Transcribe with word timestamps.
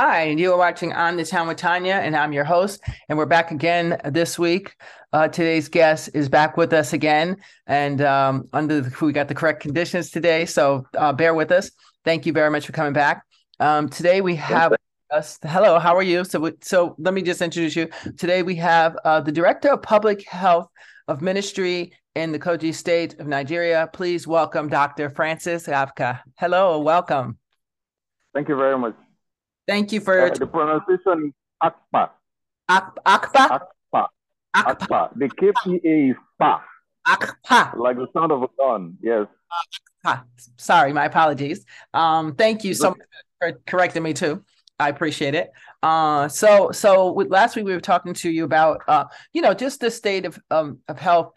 Hi, 0.00 0.26
and 0.26 0.38
you 0.38 0.52
are 0.52 0.56
watching 0.56 0.92
On 0.92 1.16
the 1.16 1.24
Town 1.24 1.48
with 1.48 1.56
Tanya, 1.56 1.94
and 1.94 2.14
I'm 2.14 2.32
your 2.32 2.44
host. 2.44 2.80
And 3.08 3.18
we're 3.18 3.26
back 3.26 3.50
again 3.50 4.00
this 4.04 4.38
week. 4.38 4.76
Uh, 5.12 5.26
today's 5.26 5.68
guest 5.68 6.10
is 6.14 6.28
back 6.28 6.56
with 6.56 6.72
us 6.72 6.92
again, 6.92 7.38
and 7.66 8.00
um, 8.02 8.48
under 8.52 8.80
the, 8.80 9.04
we 9.04 9.12
got 9.12 9.26
the 9.26 9.34
correct 9.34 9.58
conditions 9.60 10.12
today, 10.12 10.46
so 10.46 10.86
uh, 10.96 11.12
bear 11.12 11.34
with 11.34 11.50
us. 11.50 11.72
Thank 12.04 12.26
you 12.26 12.32
very 12.32 12.48
much 12.48 12.64
for 12.64 12.70
coming 12.70 12.92
back. 12.92 13.24
Um, 13.58 13.88
today 13.88 14.20
we 14.20 14.36
have 14.36 14.72
us. 15.10 15.36
Hello, 15.42 15.80
how 15.80 15.96
are 15.96 16.02
you? 16.04 16.22
So, 16.22 16.48
so 16.60 16.94
let 16.98 17.12
me 17.12 17.20
just 17.20 17.42
introduce 17.42 17.74
you. 17.74 17.88
Today 18.18 18.44
we 18.44 18.54
have 18.54 18.96
uh, 19.04 19.20
the 19.20 19.32
Director 19.32 19.70
of 19.70 19.82
Public 19.82 20.24
Health 20.28 20.68
of 21.08 21.22
Ministry 21.22 21.92
in 22.14 22.30
the 22.30 22.38
Kogi 22.38 22.72
State 22.72 23.18
of 23.18 23.26
Nigeria. 23.26 23.90
Please 23.92 24.28
welcome 24.28 24.68
Dr. 24.68 25.10
Francis 25.10 25.66
Afka. 25.66 26.20
Hello, 26.36 26.78
welcome. 26.78 27.36
Thank 28.32 28.48
you 28.48 28.54
very 28.54 28.78
much. 28.78 28.94
Thank 29.68 29.92
you 29.92 30.00
for 30.00 30.18
Uh, 30.18 30.34
the 30.34 30.46
pronunciation 30.46 31.26
is 31.26 31.32
Akpa. 31.62 32.10
Ak- 32.68 32.98
Akpa. 33.06 33.60
Akpa. 33.60 33.60
Akpa. 33.92 34.08
Akpa. 34.56 35.10
The 35.18 35.28
KPA 35.28 36.10
is 36.10 36.16
Pa, 36.40 36.62
Akpa. 37.06 37.76
like 37.76 37.96
the 37.96 38.08
sound 38.14 38.32
of 38.32 38.42
a 38.42 38.48
gun. 38.58 38.96
Yes. 39.02 39.26
Ah, 40.04 40.24
sorry, 40.56 40.92
my 40.92 41.04
apologies. 41.04 41.64
Um, 41.92 42.34
thank 42.34 42.64
you 42.64 42.72
so 42.72 42.90
much 42.90 42.98
for 43.40 43.52
correcting 43.66 44.02
me 44.02 44.14
too. 44.14 44.42
I 44.80 44.88
appreciate 44.88 45.34
it. 45.34 45.50
Uh, 45.82 46.28
so 46.28 46.70
so 46.72 47.12
with, 47.12 47.28
last 47.30 47.54
week 47.56 47.66
we 47.66 47.72
were 47.74 47.80
talking 47.80 48.14
to 48.14 48.30
you 48.30 48.44
about 48.44 48.80
uh, 48.88 49.04
you 49.32 49.42
know, 49.42 49.52
just 49.52 49.80
the 49.80 49.90
state 49.90 50.24
of 50.24 50.38
um 50.50 50.78
of 50.88 50.98
health 50.98 51.32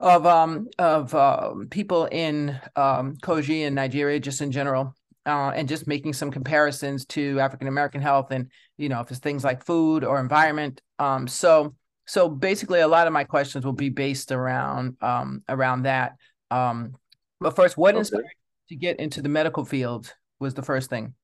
of 0.00 0.26
um 0.26 0.68
of 0.78 1.12
um 1.14 1.66
people 1.70 2.04
in 2.06 2.50
um 2.76 3.16
Koji 3.16 3.66
and 3.66 3.74
Nigeria 3.74 4.20
just 4.20 4.40
in 4.42 4.52
general. 4.52 4.94
Uh, 5.26 5.50
and 5.50 5.68
just 5.68 5.86
making 5.86 6.14
some 6.14 6.30
comparisons 6.30 7.04
to 7.04 7.38
African 7.38 7.68
American 7.68 8.00
health 8.00 8.30
and 8.30 8.50
you 8.78 8.88
know 8.88 9.00
if 9.00 9.10
it's 9.10 9.20
things 9.20 9.44
like 9.44 9.62
food 9.64 10.02
or 10.02 10.20
environment. 10.20 10.80
Um, 10.98 11.28
so 11.28 11.74
so 12.06 12.30
basically 12.30 12.80
a 12.80 12.88
lot 12.88 13.06
of 13.06 13.12
my 13.12 13.24
questions 13.24 13.64
will 13.64 13.74
be 13.74 13.90
based 13.90 14.32
around 14.32 14.96
um 15.02 15.42
around 15.48 15.82
that. 15.82 16.16
Um, 16.50 16.94
but 17.40 17.54
first, 17.56 17.76
what 17.76 17.94
Okay. 17.94 17.96
inspired 17.96 18.32
you 18.68 18.76
to 18.76 18.80
get 18.80 18.98
into 19.00 19.20
the 19.20 19.28
medical 19.28 19.64
field 19.66 20.14
was 20.40 20.54
the 20.54 20.62
first 20.62 20.88
thing. 20.88 21.14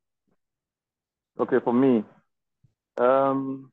Okay, 1.38 1.58
for 1.64 1.72
me, 1.72 2.04
um, 2.98 3.72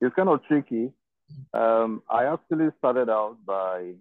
it's 0.00 0.14
kind 0.16 0.28
of 0.28 0.40
tricky. 0.48 0.92
Um, 1.54 2.02
I 2.10 2.24
actually 2.26 2.68
started 2.78 3.10
out 3.10 3.38
by, 3.46 3.94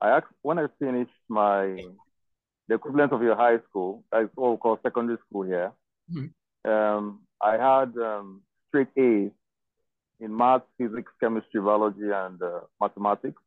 I 0.00 0.16
act, 0.16 0.32
when 0.42 0.58
I 0.58 0.66
finished 0.78 1.12
my, 1.28 1.84
the 2.68 2.74
equivalent 2.74 3.12
of 3.12 3.22
your 3.22 3.36
high 3.36 3.58
school, 3.68 4.02
that's 4.10 4.28
what 4.34 4.50
we 4.52 4.56
call 4.56 4.78
secondary 4.82 5.18
school 5.28 5.42
here. 5.42 5.72
Mhm. 6.10 6.30
Um, 6.64 7.20
I 7.40 7.52
had 7.52 7.96
um, 7.98 8.42
straight 8.68 8.88
A's 8.96 9.30
in 10.20 10.36
math, 10.36 10.62
physics, 10.78 11.12
chemistry, 11.20 11.60
biology, 11.60 12.10
and 12.10 12.40
uh, 12.42 12.60
mathematics, 12.80 13.42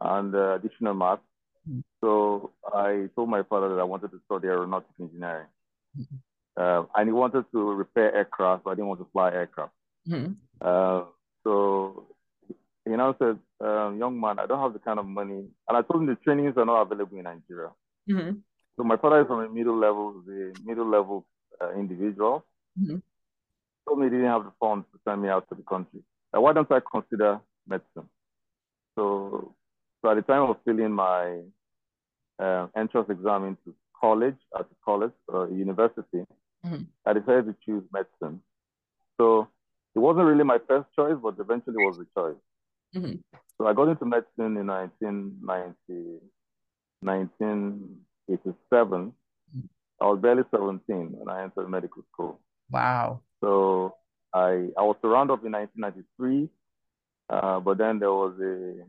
and 0.00 0.34
uh, 0.34 0.54
additional 0.54 0.94
math. 0.94 1.20
Mhm. 1.68 1.82
So 2.00 2.52
I 2.72 3.08
told 3.14 3.28
my 3.28 3.42
father 3.42 3.68
that 3.74 3.80
I 3.80 3.84
wanted 3.84 4.10
to 4.12 4.20
study 4.26 4.48
aeronautic 4.48 4.88
engineering. 5.00 5.48
Mhm. 5.98 6.18
Uh, 6.56 6.86
and 6.96 7.08
he 7.08 7.12
wanted 7.12 7.44
to 7.52 7.72
repair 7.72 8.14
aircraft, 8.14 8.64
but 8.64 8.70
I 8.70 8.74
didn't 8.74 8.88
want 8.88 9.00
to 9.00 9.06
fly 9.12 9.30
aircraft. 9.32 9.74
Mhm. 10.08 10.36
Uh, 10.60 11.04
so 11.44 12.06
he 12.84 12.90
now 12.92 13.14
said, 13.18 13.38
um, 13.60 13.98
young 13.98 14.18
man, 14.18 14.38
I 14.38 14.46
don't 14.46 14.60
have 14.60 14.72
the 14.72 14.78
kind 14.78 14.98
of 14.98 15.06
money. 15.06 15.46
And 15.68 15.76
I 15.76 15.82
told 15.82 16.00
him 16.02 16.06
the 16.06 16.16
trainings 16.16 16.56
are 16.56 16.64
not 16.64 16.82
available 16.82 17.18
in 17.18 17.24
Nigeria. 17.24 17.70
Mhm. 18.08 18.42
So 18.78 18.84
my 18.84 18.96
father 18.96 19.20
is 19.22 19.26
from 19.26 19.40
a 19.40 19.48
middle 19.48 19.76
level, 19.76 20.22
the 20.24 20.54
middle 20.64 20.86
level 20.88 21.26
uh, 21.60 21.72
individual. 21.74 22.44
Mhm. 22.80 23.02
Told 23.86 23.98
me 23.98 24.06
he 24.06 24.10
didn't 24.10 24.26
have 24.26 24.44
the 24.44 24.52
funds 24.60 24.86
to 24.92 25.00
send 25.04 25.20
me 25.22 25.28
out 25.28 25.48
to 25.48 25.56
the 25.56 25.62
country. 25.64 26.00
Uh, 26.32 26.40
why 26.40 26.52
don't 26.52 26.70
I 26.70 26.80
consider 26.80 27.40
medicine? 27.66 28.08
So, 28.94 29.54
so 30.00 30.10
at 30.10 30.14
the 30.14 30.22
time 30.22 30.42
of 30.48 30.56
filling 30.64 30.92
my 30.92 31.42
uh, 32.38 32.68
entrance 32.76 33.10
exam 33.10 33.44
into 33.46 33.74
college, 34.00 34.36
at 34.58 34.68
the 34.68 34.76
college 34.84 35.12
or 35.26 35.48
university, 35.48 36.24
Mhm. 36.64 36.86
I 37.04 37.12
decided 37.14 37.46
to 37.46 37.54
choose 37.64 37.84
medicine. 37.92 38.42
So 39.16 39.48
it 39.96 39.98
wasn't 39.98 40.26
really 40.26 40.44
my 40.44 40.58
first 40.68 40.88
choice, 40.94 41.16
but 41.20 41.38
eventually 41.40 41.78
was 41.78 41.98
the 41.98 42.06
choice. 42.16 42.40
Mhm. 42.94 43.22
So 43.56 43.66
I 43.66 43.72
got 43.72 43.88
into 43.88 44.04
medicine 44.04 44.56
in 44.56 44.66
1990, 44.66 46.20
1987. 48.28 49.12
I 50.00 50.04
was 50.06 50.20
barely 50.20 50.44
17 50.50 50.80
when 51.18 51.28
I 51.28 51.42
entered 51.42 51.68
medical 51.68 52.02
school. 52.12 52.40
Wow. 52.70 53.20
So 53.42 53.94
I, 54.32 54.68
I 54.78 54.82
was 54.82 54.96
to 55.02 55.08
round 55.08 55.30
up 55.30 55.44
in 55.44 55.52
1993, 55.52 56.48
uh, 57.30 57.60
but 57.60 57.78
then 57.78 57.98
there 57.98 58.12
was 58.12 58.34
a 58.40 58.84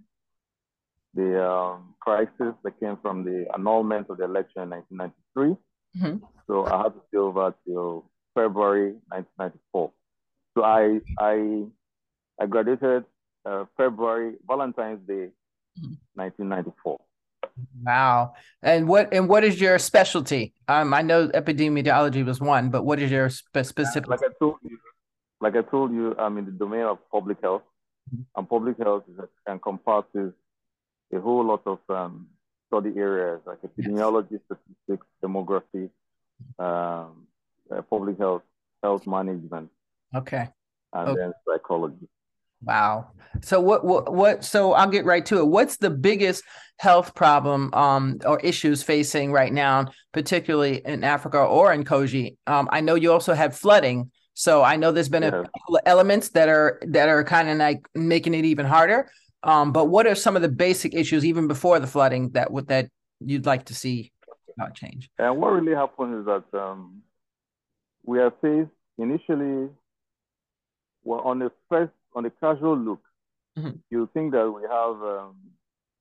the 1.15 1.43
um, 1.43 1.95
crisis 1.99 2.53
that 2.63 2.79
came 2.79 2.95
from 3.01 3.23
the 3.23 3.45
annulment 3.55 4.07
of 4.09 4.17
the 4.17 4.25
election 4.25 4.61
in 4.61 4.69
1993. 4.69 5.57
Mhm. 5.97 6.21
So 6.45 6.65
I 6.65 6.83
had 6.83 6.93
to 6.93 7.01
stay 7.07 7.17
over 7.17 7.53
till 7.65 8.05
February 8.35 8.93
1994. 9.09 9.91
So 10.55 10.63
I 10.63 11.01
I 11.19 11.65
I 12.39 12.45
graduated 12.45 13.05
uh, 13.45 13.65
February 13.75 14.35
Valentine's 14.47 15.01
Day 15.07 15.31
Mhm. 15.79 15.97
1994. 16.15 16.99
Wow. 17.83 18.33
And 18.61 18.87
what 18.87 19.13
and 19.13 19.27
what 19.29 19.43
is 19.43 19.59
your 19.59 19.79
specialty? 19.79 20.53
Um, 20.67 20.93
I 20.93 21.01
know 21.01 21.27
epidemiology 21.29 22.25
was 22.25 22.39
one, 22.41 22.69
but 22.69 22.83
what 22.83 22.99
is 22.99 23.09
your 23.11 23.29
spe- 23.29 23.63
specific? 23.63 24.09
Like 24.09 24.21
I 24.23 24.33
told 24.39 24.57
you, 24.63 24.77
like 25.41 25.55
I 25.55 25.61
told 25.61 25.91
you, 25.93 26.15
I'm 26.17 26.37
in 26.37 26.45
the 26.45 26.51
domain 26.51 26.81
of 26.83 26.97
public 27.11 27.39
health, 27.41 27.63
Mhm. 28.13 28.25
and 28.35 28.49
public 28.49 28.77
health 28.77 29.03
is, 29.07 29.19
encompasses 29.47 30.33
a 31.13 31.19
whole 31.19 31.43
lot 31.45 31.61
of 31.65 31.79
um, 31.89 32.27
study 32.67 32.93
areas 32.97 33.39
like 33.45 33.59
epidemiology, 33.61 34.39
statistics, 34.45 35.07
demography, 35.23 35.89
um, 36.59 37.27
uh, 37.71 37.81
public 37.89 38.17
health, 38.17 38.43
health 38.83 39.05
management, 39.07 39.69
Okay. 40.15 40.49
and 40.93 41.09
Okay. 41.09 41.19
then 41.19 41.33
psychology. 41.47 42.07
Wow. 42.61 43.11
So 43.41 43.61
what 43.61 43.85
what 43.85 44.13
what 44.13 44.43
so 44.43 44.73
I'll 44.73 44.89
get 44.89 45.05
right 45.05 45.25
to 45.27 45.39
it. 45.39 45.47
What's 45.47 45.77
the 45.77 45.89
biggest 45.89 46.43
health 46.77 47.13
problem 47.15 47.73
um 47.73 48.19
or 48.25 48.39
issues 48.39 48.83
facing 48.83 49.31
right 49.31 49.53
now, 49.53 49.87
particularly 50.13 50.81
in 50.83 51.03
Africa 51.03 51.39
or 51.39 51.71
in 51.73 51.83
Koji? 51.83 52.37
Um 52.47 52.67
I 52.71 52.81
know 52.81 52.95
you 52.95 53.11
also 53.11 53.33
have 53.33 53.55
flooding. 53.55 54.11
So 54.33 54.63
I 54.63 54.77
know 54.77 54.91
there's 54.91 55.09
been 55.09 55.23
a 55.23 55.31
couple 55.31 55.75
of 55.75 55.81
elements 55.85 56.29
that 56.29 56.49
are 56.49 56.79
that 56.87 57.09
are 57.09 57.23
kind 57.23 57.49
of 57.49 57.57
like 57.57 57.87
making 57.93 58.33
it 58.33 58.45
even 58.45 58.65
harder. 58.65 59.09
Um 59.43 59.71
but 59.71 59.85
what 59.85 60.07
are 60.07 60.15
some 60.15 60.35
of 60.35 60.41
the 60.41 60.49
basic 60.49 60.93
issues 60.93 61.23
even 61.25 61.47
before 61.47 61.79
the 61.79 61.87
flooding 61.87 62.31
that 62.31 62.51
would 62.51 62.67
that 62.67 62.89
you'd 63.19 63.45
like 63.45 63.65
to 63.65 63.75
see 63.75 64.11
uh, 64.59 64.69
change? 64.69 65.09
And 65.17 65.37
what 65.37 65.49
really 65.49 65.75
happened 65.75 66.19
is 66.19 66.25
that 66.25 66.59
um, 66.59 67.01
we 68.05 68.19
are 68.19 68.31
faced 68.41 68.71
initially, 68.97 69.69
well, 71.03 71.21
on 71.21 71.39
the 71.39 71.51
first, 71.69 71.93
on 72.15 72.25
a 72.25 72.29
casual 72.29 72.77
look, 72.77 73.01
Mhm. 73.57 73.79
you 73.89 74.07
think 74.13 74.31
that 74.33 74.49
we 74.49 74.63
have 74.63 74.95
um, 75.03 75.35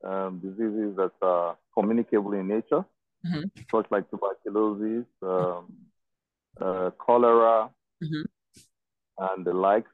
um, 0.05 0.39
diseases 0.41 0.97
that 0.97 1.13
are 1.23 1.57
communicable 1.75 2.33
in 2.33 2.47
nature, 2.49 2.85
Mhm. 3.25 3.51
such 3.71 3.91
like 3.91 4.09
tuberculosis, 4.11 5.07
um, 5.23 5.67
uh, 6.61 6.91
cholera, 6.99 7.71
Mhm. 8.03 8.25
and 9.19 9.45
the 9.45 9.53
likes. 9.53 9.91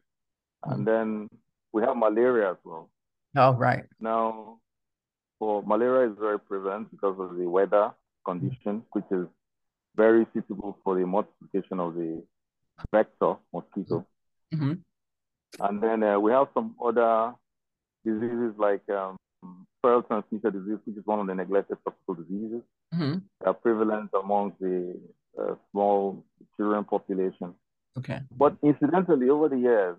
And 0.65 0.87
then 0.87 1.29
we 1.73 1.83
have 1.83 1.97
malaria 1.97 2.53
as 2.53 2.59
well. 2.65 2.91
Oh, 3.37 3.53
right. 3.55 3.85
Now, 4.01 4.61
for 5.39 5.63
malaria 5.63 6.11
is 6.11 6.19
very 6.19 6.39
prevalent 6.39 6.91
because 6.91 7.19
of 7.19 7.37
the 7.37 7.47
weather 7.49 7.95
condition, 8.25 8.85
which 8.93 9.05
is 9.11 9.27
very 9.97 10.27
suitable 10.33 10.79
for 10.85 10.97
the 10.99 11.07
multiplication 11.07 11.81
of 11.81 11.95
the 11.95 12.23
vector 12.93 13.37
mosquito. 13.53 14.07
Mhm. 14.53 14.83
And 15.61 15.81
then 15.83 16.03
uh, 16.03 16.19
we 16.19 16.33
have 16.33 16.49
some 16.55 16.75
other 16.85 17.35
diseases 18.05 18.55
like 18.59 18.83
um, 18.91 19.17
feral 19.83 20.03
transmitted 20.03 20.53
disease, 20.53 20.79
which 20.85 20.97
is 20.97 21.07
one 21.07 21.21
of 21.21 21.27
the 21.27 21.35
neglected 21.35 21.79
tropical 21.83 22.15
diseases 22.15 22.63
Mhm. 22.95 23.23
that 23.41 23.49
are 23.49 23.55
prevalent 23.55 24.11
amongst 24.15 24.59
the 24.61 24.99
uh, 25.39 25.55
small 25.71 26.25
children 26.57 26.85
population. 26.85 27.55
Okay. 27.99 28.21
But 28.37 28.57
incidentally, 28.63 29.29
over 29.31 29.49
the 29.49 29.59
years, 29.59 29.97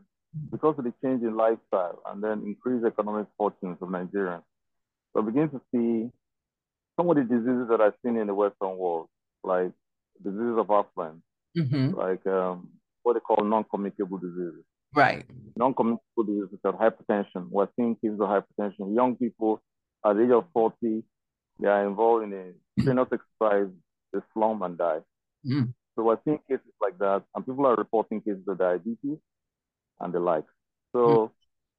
because 0.52 0.78
of 0.78 0.84
the 0.86 0.94
change 1.02 1.24
in 1.24 1.36
lifestyle 1.36 2.02
and 2.08 2.24
then 2.24 2.44
increased 2.44 2.86
economic 2.86 3.28
fortunes 3.38 3.78
of 3.82 3.90
Nigerians, 3.90 4.44
we 5.14 5.22
begin 5.24 5.50
to 5.50 5.62
see 5.72 6.10
some 6.96 7.10
of 7.10 7.16
the 7.18 7.24
diseases 7.24 7.68
that 7.70 7.82
are 7.82 7.94
seen 8.02 8.18
in 8.18 8.28
the 8.28 8.34
Western 8.34 8.78
world, 8.78 9.08
like 9.44 9.72
diseases 10.24 10.58
of 10.58 10.70
affluence, 10.70 11.22
hmm 11.56 11.90
like 11.96 12.26
um, 12.28 12.70
what 13.04 13.14
they 13.14 13.20
call 13.20 13.44
non-communicable 13.44 14.18
diseases. 14.20 14.64
Right. 14.96 15.26
Non-communicable 15.58 16.24
diseases 16.26 16.60
as 16.66 16.74
hypertension. 16.74 17.50
We're 17.50 17.68
seeing 17.76 17.96
cases 17.96 18.20
of 18.20 18.30
hypertension. 18.30 18.96
Young 18.96 19.16
people 19.18 19.62
at 20.06 20.16
the 20.16 20.24
age 20.24 20.32
of 20.32 20.46
40, 20.54 21.04
they 21.60 21.68
are 21.68 21.88
involved 21.88 22.24
in 22.26 22.34
a 22.34 22.82
strenuous 22.82 23.10
exercise, 23.12 23.72
they 24.14 24.20
slump 24.34 24.62
and 24.64 24.78
die. 24.78 25.00
Mm. 25.46 25.74
So 25.96 26.04
we're 26.04 26.20
seeing 26.26 26.40
cases 26.50 26.74
like 26.82 26.98
that, 27.00 27.24
and 27.34 27.46
people 27.46 27.66
are 27.66 27.76
reporting 27.76 28.22
cases 28.22 28.44
of 28.48 28.58
diabetes 28.58 29.18
and 30.00 30.14
the 30.14 30.20
like. 30.20 30.46
So, 30.92 31.32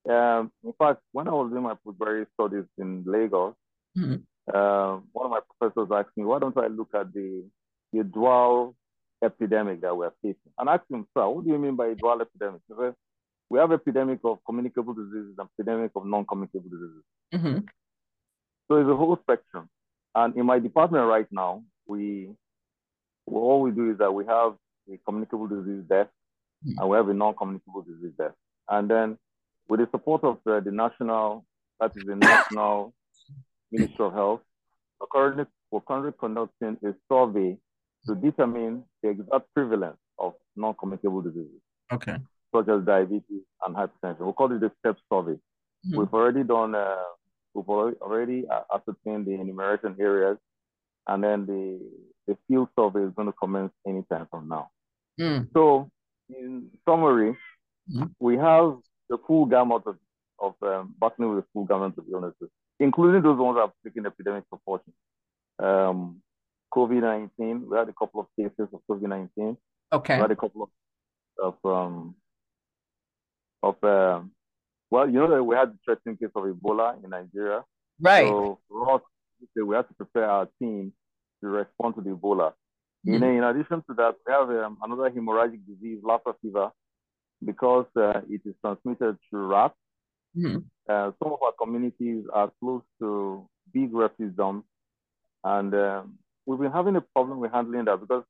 mm-hmm. 0.06 0.10
um, 0.10 0.52
in 0.64 0.72
fact, 0.78 1.00
when 1.12 1.28
I 1.28 1.32
was 1.32 1.50
doing 1.50 1.62
my 1.62 1.74
postgraduate 1.84 2.28
studies 2.34 2.64
in 2.78 3.04
Lagos, 3.06 3.54
mm-hmm. 3.96 4.16
uh, 4.54 5.00
one 5.12 5.26
of 5.26 5.30
my 5.30 5.40
professors 5.58 5.88
asked 5.92 6.16
me, 6.16 6.24
"Why 6.24 6.38
don't 6.38 6.56
I 6.56 6.68
look 6.68 6.88
at 6.94 7.12
the 7.12 7.44
the 7.92 8.04
dual 8.04 8.74
epidemic 9.22 9.82
that 9.82 9.96
we're 9.96 10.12
facing?" 10.22 10.52
And 10.58 10.70
I 10.70 10.74
asked 10.74 10.90
him, 10.90 11.06
"Sir, 11.12 11.28
what 11.28 11.44
do 11.44 11.50
you 11.50 11.58
mean 11.58 11.76
by 11.76 11.92
dual 11.94 12.22
epidemic?" 12.22 12.62
He 12.68 12.74
said, 12.78 12.94
"We 13.50 13.58
have 13.58 13.72
epidemic 13.72 14.20
of 14.24 14.38
communicable 14.44 14.94
diseases 14.94 15.34
and 15.38 15.48
epidemic 15.58 15.92
of 15.94 16.06
non-communicable 16.06 16.68
diseases." 16.68 17.04
Mm-hmm. 17.34 17.58
So 18.68 18.76
it's 18.76 18.90
a 18.90 18.96
whole 18.96 19.18
spectrum. 19.22 19.68
And 20.14 20.36
in 20.36 20.46
my 20.46 20.58
department 20.58 21.06
right 21.06 21.26
now, 21.30 21.62
we 21.86 22.30
well, 23.26 23.42
all 23.42 23.60
we 23.60 23.70
do 23.70 23.90
is 23.90 23.98
that 23.98 24.12
we 24.12 24.24
have 24.26 24.54
a 24.92 24.98
communicable 25.04 25.46
disease 25.48 25.84
desk 25.88 26.10
mm-hmm. 26.64 26.78
and 26.78 26.88
we 26.88 26.96
have 26.96 27.08
a 27.08 27.14
non-communicable 27.14 27.82
disease 27.82 28.12
desk. 28.16 28.34
And 28.68 28.88
then 28.90 29.18
with 29.68 29.80
the 29.80 29.88
support 29.90 30.24
of 30.24 30.38
uh, 30.46 30.60
the 30.60 30.70
national, 30.70 31.44
that 31.80 31.92
is 31.96 32.04
the 32.06 32.16
National 32.16 32.94
Ministry 33.72 34.06
of 34.06 34.12
Health, 34.12 34.40
we're 35.00 35.08
currently, 35.08 35.44
we're 35.70 35.80
currently 35.80 36.12
conducting 36.18 36.78
a 36.84 36.94
survey 37.12 37.58
to 38.06 38.14
determine 38.14 38.84
the 39.02 39.10
exact 39.10 39.52
prevalence 39.54 39.98
of 40.18 40.34
non-communicable 40.54 41.22
diseases. 41.22 41.60
Okay. 41.92 42.16
Such 42.54 42.68
as 42.68 42.84
diabetes 42.84 43.42
and 43.66 43.76
hypertension. 43.76 44.26
We 44.26 44.32
call 44.32 44.52
it 44.52 44.60
the 44.60 44.70
STEP 44.80 44.96
survey. 45.12 45.32
Mm-hmm. 45.32 45.98
We've 45.98 46.14
already 46.14 46.44
done, 46.44 46.74
uh, 46.74 46.96
we've 47.54 47.68
already 47.68 48.44
ascertained 48.74 49.26
the 49.26 49.34
enumeration 49.34 49.96
areas, 50.00 50.38
and 51.08 51.22
then 51.22 51.46
the 51.46 51.80
the 52.26 52.36
field 52.48 52.68
survey 52.78 53.04
is 53.04 53.12
going 53.14 53.28
to 53.28 53.32
commence 53.32 53.72
anytime 53.86 54.26
from 54.30 54.48
now. 54.48 54.68
Mm. 55.20 55.48
So, 55.52 55.90
in 56.28 56.68
summary, 56.88 57.36
mm. 57.92 58.10
we 58.18 58.36
have 58.36 58.78
the 59.08 59.18
full 59.26 59.46
gamut 59.46 59.82
of, 59.86 59.96
of 60.40 60.54
um, 60.62 60.94
battling 61.00 61.34
with 61.34 61.44
the 61.44 61.48
full 61.52 61.64
gamut 61.64 61.96
of 61.96 62.04
illnesses, 62.12 62.50
including 62.80 63.22
those 63.22 63.38
ones 63.38 63.56
that 63.56 63.62
have 63.62 63.72
taken 63.84 64.06
epidemic 64.06 64.48
proportions. 64.48 64.94
Um, 65.58 66.20
COVID 66.74 67.00
19, 67.00 67.68
we 67.70 67.78
had 67.78 67.88
a 67.88 67.92
couple 67.92 68.20
of 68.20 68.26
cases 68.38 68.68
of 68.72 68.80
COVID 68.90 69.08
19. 69.08 69.56
Okay. 69.92 70.16
We 70.16 70.20
had 70.20 70.30
a 70.30 70.36
couple 70.36 70.64
of, 70.64 71.54
of, 71.64 71.70
um, 71.70 72.14
of 73.62 73.82
um, 73.82 74.30
well, 74.90 75.06
you 75.06 75.14
know 75.14 75.28
that 75.30 75.42
we 75.42 75.56
had 75.56 75.72
the 75.72 75.78
threatening 75.84 76.16
case 76.16 76.30
of 76.34 76.44
Ebola 76.44 77.02
in 77.02 77.10
Nigeria. 77.10 77.64
Right. 78.00 78.26
So, 78.28 78.60
we 78.70 79.74
had 79.74 79.88
to 79.88 79.94
prepare 79.94 80.30
our 80.30 80.48
team 80.60 80.92
to 81.42 81.48
respond 81.48 81.96
to 81.96 82.00
the 82.00 82.10
Ebola. 82.10 82.52
Mm-hmm. 83.06 83.14
In, 83.14 83.22
in 83.22 83.44
addition 83.44 83.82
to 83.88 83.94
that, 83.96 84.14
we 84.26 84.32
have 84.32 84.50
um, 84.50 84.78
another 84.82 85.10
hemorrhagic 85.10 85.60
disease, 85.66 85.98
Lassa 86.02 86.34
fever, 86.42 86.70
because 87.44 87.86
uh, 87.96 88.20
it 88.28 88.42
is 88.44 88.54
transmitted 88.64 89.18
through 89.28 89.46
rats. 89.46 89.74
Mm-hmm. 90.36 90.58
Uh, 90.88 91.10
some 91.22 91.32
of 91.32 91.42
our 91.42 91.52
communities 91.60 92.24
are 92.32 92.50
close 92.60 92.82
to 93.00 93.48
big 93.72 93.92
refuse 93.92 94.32
dumps, 94.36 94.68
and 95.44 95.74
um, 95.74 96.18
we've 96.46 96.58
been 96.58 96.72
having 96.72 96.96
a 96.96 97.00
problem 97.00 97.38
with 97.40 97.52
handling 97.52 97.84
that 97.86 98.00
because 98.00 98.24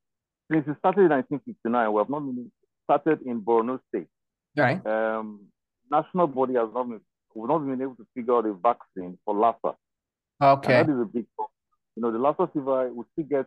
since 0.51 0.67
it 0.69 0.77
started 0.79 1.03
in 1.03 1.11
1959, 1.11 1.93
we 1.93 1.99
have 1.99 2.11
not 2.11 2.23
started 2.85 3.27
in 3.27 3.41
Borno 3.41 3.81
State. 3.89 4.09
Right. 4.57 4.85
Um, 4.87 5.47
national 5.91 6.29
body 6.29 6.55
has 6.55 6.69
not 6.73 6.89
been, 6.89 7.01
we've 7.35 7.49
not 7.49 7.59
been 7.59 7.81
able 7.81 7.97
to 7.97 8.07
figure 8.15 8.37
out 8.37 8.47
a 8.47 8.55
vaccine 8.55 9.19
for 9.25 9.35
Lassa. 9.35 9.77
Okay. 10.43 10.81
And 10.81 10.89
that 10.89 10.93
is 10.93 11.01
a 11.01 11.05
big 11.05 11.27
problem 11.37 11.51
you 11.97 12.03
know, 12.03 12.13
the 12.13 12.19
Lassa 12.19 12.49
fever, 12.53 12.93
we 12.93 13.05
still 13.13 13.25
get 13.25 13.47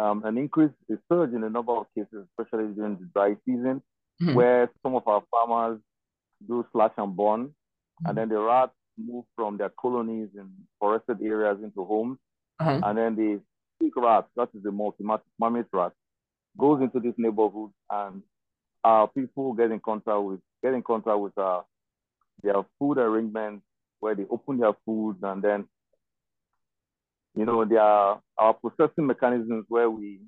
um, 0.00 0.24
an 0.24 0.38
increase, 0.38 0.70
a 0.90 0.94
surge 1.10 1.32
in 1.32 1.40
the 1.40 1.50
number 1.50 1.72
of 1.72 1.86
cases, 1.94 2.26
especially 2.30 2.72
during 2.74 2.96
the 2.96 3.08
dry 3.12 3.34
season, 3.44 3.82
mm-hmm. 4.22 4.34
where 4.34 4.70
some 4.82 4.94
of 4.94 5.06
our 5.06 5.22
farmers 5.30 5.80
do 6.46 6.64
slash 6.72 6.92
and 6.96 7.16
burn, 7.16 7.46
mm-hmm. 7.46 8.08
and 8.08 8.18
then 8.18 8.28
the 8.28 8.38
rats 8.38 8.72
move 8.96 9.24
from 9.34 9.56
their 9.56 9.70
colonies 9.80 10.28
in 10.34 10.48
forested 10.78 11.18
areas 11.22 11.58
into 11.62 11.84
homes, 11.84 12.18
uh-huh. 12.60 12.80
and 12.84 12.98
then 12.98 13.16
the 13.16 13.40
big 13.80 13.96
rat, 13.96 14.26
that 14.36 14.48
is 14.54 14.62
the 14.62 14.70
multimammate 14.70 15.66
rat, 15.72 15.92
goes 16.56 16.80
into 16.80 17.00
this 17.00 17.14
neighborhood, 17.18 17.70
and 17.90 18.22
our 18.86 19.08
people 19.08 19.52
get 19.52 19.70
in 19.70 19.80
contact 19.80 20.22
with 20.22 20.40
get 20.62 20.74
in 20.74 20.82
contact 20.82 21.18
with 21.18 21.36
uh, 21.38 21.62
their 22.42 22.62
food 22.78 22.98
arrangements 22.98 23.64
where 24.00 24.14
they 24.14 24.24
open 24.30 24.58
their 24.58 24.74
food 24.84 25.16
and 25.22 25.42
then 25.42 25.66
you 27.36 27.44
know, 27.44 27.64
there 27.64 27.80
are 27.80 28.20
our 28.38 28.54
processing 28.54 29.06
mechanisms 29.06 29.66
where 29.68 29.90
we, 29.90 30.20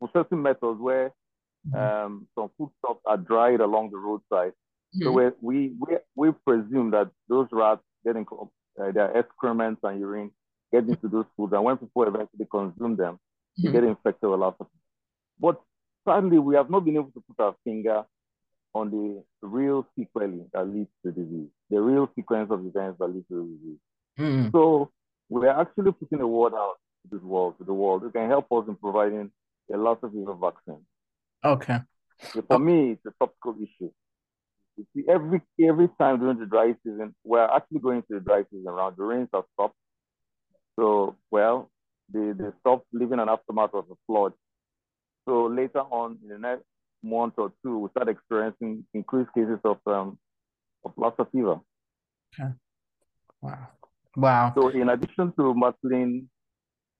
processing 0.00 0.42
methods 0.42 0.80
where 0.80 1.12
mm-hmm. 1.68 1.76
um, 1.76 2.26
some 2.34 2.50
foodstuffs 2.56 3.00
are 3.04 3.18
dried 3.18 3.60
along 3.60 3.90
the 3.90 3.98
roadside. 3.98 4.52
Mm-hmm. 4.96 5.04
So 5.04 5.12
we, 5.12 5.30
we, 5.42 5.72
we, 5.78 5.96
we 6.16 6.32
presume 6.46 6.90
that 6.92 7.10
those 7.28 7.48
rats 7.52 7.82
getting 8.04 8.26
uh, 8.80 8.92
their 8.92 9.14
excrements 9.16 9.80
and 9.84 10.00
urine 10.00 10.30
get 10.72 10.88
into 10.88 11.08
those 11.08 11.26
foods. 11.36 11.52
And 11.52 11.64
when 11.64 11.76
people 11.76 12.04
eventually 12.04 12.48
consume 12.50 12.96
them, 12.96 13.14
mm-hmm. 13.14 13.66
they 13.66 13.72
get 13.72 13.84
infected 13.84 14.30
with 14.30 14.40
Lassa 14.40 14.66
But 15.38 15.60
sadly, 16.08 16.38
we 16.38 16.56
have 16.56 16.70
not 16.70 16.84
been 16.84 16.96
able 16.96 17.10
to 17.12 17.22
put 17.28 17.44
our 17.44 17.54
finger 17.64 18.04
on 18.74 18.90
the 18.90 19.22
real 19.46 19.86
sequelae 19.96 20.44
that 20.52 20.64
leads 20.64 20.90
to 21.04 21.12
disease, 21.12 21.48
the 21.70 21.80
real 21.80 22.10
sequence 22.14 22.50
of 22.50 22.60
events 22.66 22.98
that 22.98 23.08
leads 23.08 23.28
to 23.28 23.44
disease. 23.44 23.78
Mm-hmm. 24.18 24.48
So 24.52 24.90
we're 25.28 25.48
actually 25.48 25.92
putting 25.92 26.20
a 26.20 26.26
word 26.26 26.54
out 26.54 26.76
to 27.02 27.16
this 27.16 27.22
world, 27.22 27.54
to 27.58 27.64
the 27.64 27.72
world. 27.72 28.04
It 28.04 28.12
can 28.12 28.28
help 28.28 28.46
us 28.52 28.64
in 28.68 28.76
providing 28.76 29.30
a 29.72 29.76
Lassa 29.76 30.08
fever 30.10 30.34
vaccine. 30.34 30.84
Okay. 31.44 31.78
So 32.32 32.42
for 32.42 32.58
me, 32.58 32.92
it's 32.92 33.06
a 33.06 33.12
topical 33.18 33.54
issue. 33.62 33.90
You 34.76 34.86
see, 34.94 35.04
every 35.08 35.40
every 35.60 35.88
time 35.98 36.20
during 36.20 36.38
the 36.38 36.46
dry 36.46 36.74
season, 36.84 37.14
we're 37.24 37.44
actually 37.44 37.80
going 37.80 38.02
to 38.02 38.14
the 38.14 38.20
dry 38.20 38.44
season 38.50 38.68
around. 38.68 38.96
The 38.96 39.04
rains 39.04 39.28
have 39.34 39.44
stopped. 39.54 39.76
So, 40.78 41.16
well, 41.30 41.70
they, 42.12 42.32
they 42.32 42.50
stopped 42.60 42.86
living 42.92 43.18
an 43.18 43.28
aftermath 43.28 43.74
of 43.74 43.86
a 43.90 43.94
flood. 44.06 44.32
So 45.28 45.44
later 45.46 45.80
on 45.80 46.18
in 46.22 46.30
the 46.30 46.38
next 46.38 46.64
month 47.02 47.34
or 47.36 47.52
two, 47.62 47.78
we 47.78 47.90
start 47.90 48.08
experiencing 48.08 48.86
increased 48.94 49.28
cases 49.34 49.58
of 49.62 49.76
um 49.86 50.18
of 50.86 50.92
Lassa 50.96 51.26
fever. 51.30 51.60
Okay. 52.32 52.50
Wow. 53.42 53.68
Wow. 54.16 54.52
So 54.54 54.68
in 54.68 54.88
addition 54.88 55.34
to 55.38 55.54
battling 55.54 56.30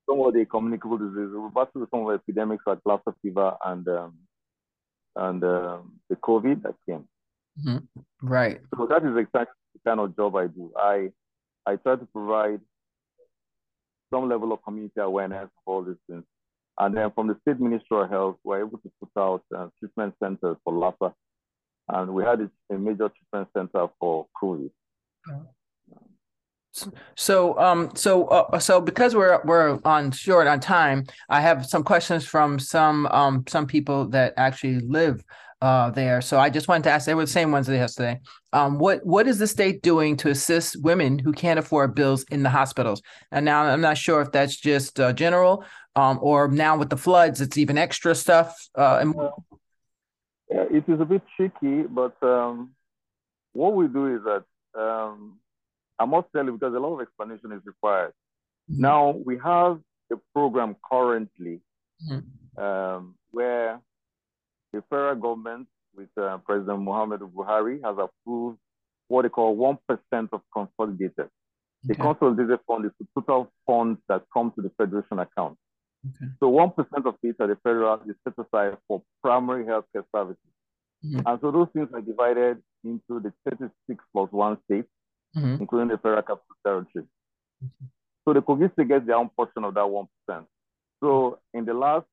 some 0.09 0.21
of 0.21 0.35
the 0.35 0.45
communicable 0.45 0.99
diseases, 0.99 1.33
we 1.33 1.49
battle 1.55 1.87
some 1.91 2.01
of 2.01 2.09
the 2.09 2.15
epidemics 2.15 2.65
like 2.67 2.81
Lassa 2.85 3.15
fever 3.23 3.57
and 3.65 3.89
um, 3.89 4.19
and 5.17 5.43
um, 5.43 5.99
the 6.11 6.17
COVID 6.17 6.63
that 6.65 6.75
came. 6.87 7.09
Mm-hmm. 7.65 7.79
Right. 8.21 8.61
So 8.77 8.87
that 8.91 9.05
is 9.05 9.17
exactly 9.17 9.57
the 9.73 9.81
kind 9.87 10.01
of 10.01 10.15
job 10.17 10.37
I 10.37 10.49
do. 10.49 10.71
I 10.77 11.09
I 11.65 11.77
try 11.77 11.97
to 11.97 12.07
provide 12.13 12.61
some 14.13 14.29
level 14.29 14.53
of 14.53 14.63
community 14.63 15.01
awareness 15.01 15.45
of 15.45 15.63
all 15.65 15.83
these 15.83 15.97
things. 16.09 16.25
And 16.79 16.97
then 16.97 17.11
from 17.13 17.27
the 17.27 17.37
State 17.43 17.61
Ministry 17.61 18.01
of 18.01 18.11
Health, 18.11 18.37
we're 18.45 18.61
able 18.61 18.79
to 18.79 18.91
put 19.01 19.11
out 19.21 19.43
uh, 19.57 19.69
treatment 19.79 20.15
centers 20.23 20.57
for 20.65 20.73
Lassa. 20.73 21.13
And 21.89 22.15
we 22.15 22.23
had 22.23 22.41
a 22.71 22.79
major 22.79 23.09
treatment 23.09 23.49
center 23.57 23.89
for 23.99 24.27
COVID. 24.41 24.71
So, 27.15 27.59
um, 27.59 27.91
so, 27.95 28.27
uh, 28.27 28.59
so 28.59 28.81
because 28.81 29.15
we're 29.15 29.41
we're 29.45 29.79
on 29.85 30.11
short 30.11 30.47
on 30.47 30.61
time, 30.61 31.05
I 31.29 31.41
have 31.41 31.67
some 31.67 31.83
questions 31.83 32.25
from 32.27 32.59
some 32.59 33.07
um 33.07 33.45
some 33.49 33.67
people 33.67 34.09
that 34.09 34.35
actually 34.37 34.81
live 34.81 35.23
uh 35.61 35.91
there. 35.91 36.21
So 36.21 36.39
I 36.39 36.51
just 36.51 36.69
wanted 36.69 36.85
to 36.85 36.91
ask. 36.91 37.07
They 37.07 37.15
were 37.15 37.25
the 37.25 37.31
same 37.31 37.51
ones 37.53 37.69
as 37.69 37.77
yesterday. 37.77 38.21
Um, 38.53 38.79
what 38.79 39.05
what 39.05 39.27
is 39.27 39.39
the 39.39 39.47
state 39.47 39.83
doing 39.83 40.17
to 40.19 40.31
assist 40.31 40.81
women 40.83 41.19
who 41.19 41.33
can't 41.33 41.59
afford 41.59 41.95
bills 41.95 42.25
in 42.31 42.43
the 42.43 42.51
hospitals? 42.51 43.03
And 43.33 43.45
now 43.45 43.63
I'm 43.63 43.81
not 43.81 43.99
sure 43.99 44.21
if 44.21 44.31
that's 44.33 44.57
just 44.57 45.01
uh, 45.01 45.13
general, 45.13 45.65
um, 45.97 46.19
or 46.23 46.49
now 46.49 46.77
with 46.77 46.91
the 46.91 46.97
floods, 46.97 47.41
it's 47.41 47.59
even 47.59 47.79
extra 47.79 48.15
stuff. 48.15 48.57
Uh, 48.77 48.99
and- 49.01 49.15
yeah, 50.51 50.65
it 50.71 50.89
is 50.89 50.99
a 50.99 51.05
bit 51.05 51.23
tricky, 51.37 51.83
but 51.83 52.17
um, 52.23 52.71
what 53.53 53.75
we 53.75 53.87
do 53.89 54.17
is 54.17 54.23
that 54.25 54.45
um 54.81 55.39
I 55.99 56.05
must 56.05 56.29
tell 56.35 56.45
you 56.45 56.53
because 56.53 56.75
a 56.75 56.79
lot 56.79 56.95
of 56.95 57.01
explanation 57.01 57.53
is 57.53 57.61
required. 57.65 58.13
Mm-hmm. 58.71 58.83
Now 58.83 59.11
we 59.25 59.39
have 59.39 59.81
a 60.13 60.17
program 60.35 60.77
currently 60.91 61.61
mm-hmm. 62.09 62.63
um, 62.63 63.15
where 63.31 63.81
the 64.73 64.83
federal 64.91 65.17
government 65.17 65.67
with 65.95 66.09
uh, 66.17 66.39
President 66.39 66.81
Muhammadu 66.81 67.31
Buhari 67.31 67.81
has 67.85 67.97
approved 67.99 68.59
what 69.09 69.23
they 69.23 69.29
call 69.29 69.57
1% 69.57 70.29
of 70.33 70.41
consolidated. 70.53 71.13
Okay. 71.19 71.31
The 71.85 71.95
consolidated 71.95 72.61
fund 72.67 72.85
is 72.85 72.93
the 73.01 73.07
total 73.15 73.51
funds 73.67 74.01
that 74.09 74.23
come 74.33 74.53
to 74.57 74.63
the 74.63 74.71
federation 74.77 75.19
account. 75.19 75.57
Okay. 76.07 76.31
So 76.41 76.51
1% 76.51 76.77
of 77.07 77.15
it 77.23 77.37
at 77.41 77.49
the 77.49 77.57
federal 77.63 78.01
is 78.09 78.17
set 78.25 78.35
aside 78.39 78.77
for 78.87 79.03
primary 79.23 79.65
healthcare 79.65 80.05
services. 80.15 80.39
Mm-hmm. 81.05 81.21
And 81.27 81.41
so 81.41 81.51
those 81.51 81.69
things 81.73 81.89
are 81.95 82.01
divided 82.01 82.59
into 82.85 83.21
the 83.21 83.33
36 83.49 84.05
plus 84.13 84.31
one 84.31 84.59
states 84.65 84.89
mm-hmm. 85.37 85.61
including 85.61 85.89
the 85.89 85.99
federal 85.99 86.23
capital 86.23 86.57
territory. 86.65 87.05
Mm-hmm. 87.65 87.87
So 88.25 88.35
the 88.35 88.43
Kogi 88.43 88.73
State 88.73 88.89
gets 88.89 89.07
their 89.07 89.17
own 89.17 89.31
portion 89.31 89.65
of 89.65 89.75
that 89.75 89.81
1%. 89.81 90.07
So 91.01 91.39
in 91.55 91.65
the 91.65 91.75
last 91.75 92.07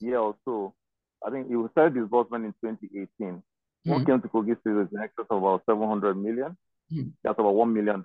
year 0.00 0.18
or 0.18 0.34
so, 0.44 0.74
I 1.24 1.30
think 1.30 1.48
it 1.50 1.56
was 1.56 1.70
started 1.70 1.94
disbursement 1.94 2.44
in 2.44 2.54
2018. 2.64 3.42
Mm-hmm. 3.86 4.04
Came 4.04 4.22
to 4.22 4.28
Kogi 4.28 4.58
State 4.60 4.82
is 4.82 4.88
in 4.92 5.02
excess 5.02 5.26
of 5.30 5.38
about 5.38 5.62
700 5.66 6.16
million. 6.16 6.56
Mm-hmm. 6.92 7.08
That's 7.22 7.38
about 7.38 7.54
$1 7.54 7.72
million. 7.72 8.02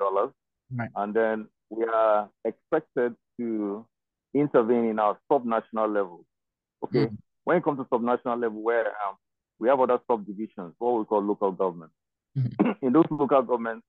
Right. 0.72 0.90
And 0.96 1.14
then 1.14 1.48
we 1.70 1.86
are 1.86 2.30
expected 2.46 3.16
to 3.40 3.86
intervene 4.34 4.86
in 4.86 5.00
our 5.00 5.18
sub-national 5.32 5.90
level. 5.90 6.26
Okay, 6.84 7.06
mm-hmm. 7.06 7.16
when 7.44 7.58
it 7.58 7.64
comes 7.64 7.80
to 7.80 7.86
subnational 7.86 8.40
level, 8.42 8.62
where 8.62 8.88
um, 8.88 9.16
we 9.60 9.68
have 9.70 9.80
other 9.80 10.00
subdivisions, 10.10 10.74
what 10.78 11.00
we 11.00 11.06
call 11.06 11.22
local 11.24 11.52
government. 11.52 11.92
Mm-hmm. 12.38 12.72
in 12.86 12.94
those 12.94 13.06
local 13.10 13.42
governments, 13.42 13.86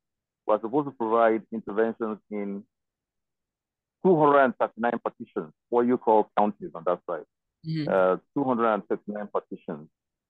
we're 0.49 0.61
supposed 0.61 0.89
to 0.89 0.93
provide 0.93 1.43
interventions 1.53 2.19
in 2.31 2.65
239 4.05 4.93
partitions, 5.05 5.53
what 5.69 5.87
you 5.87 5.99
call 5.99 6.31
counties 6.39 6.71
on 6.75 6.83
that 6.87 7.01
side. 7.09 7.25
Mm-hmm. 7.67 7.89
Uh, 7.89 8.17
239 8.35 9.29
partitions. 9.33 9.89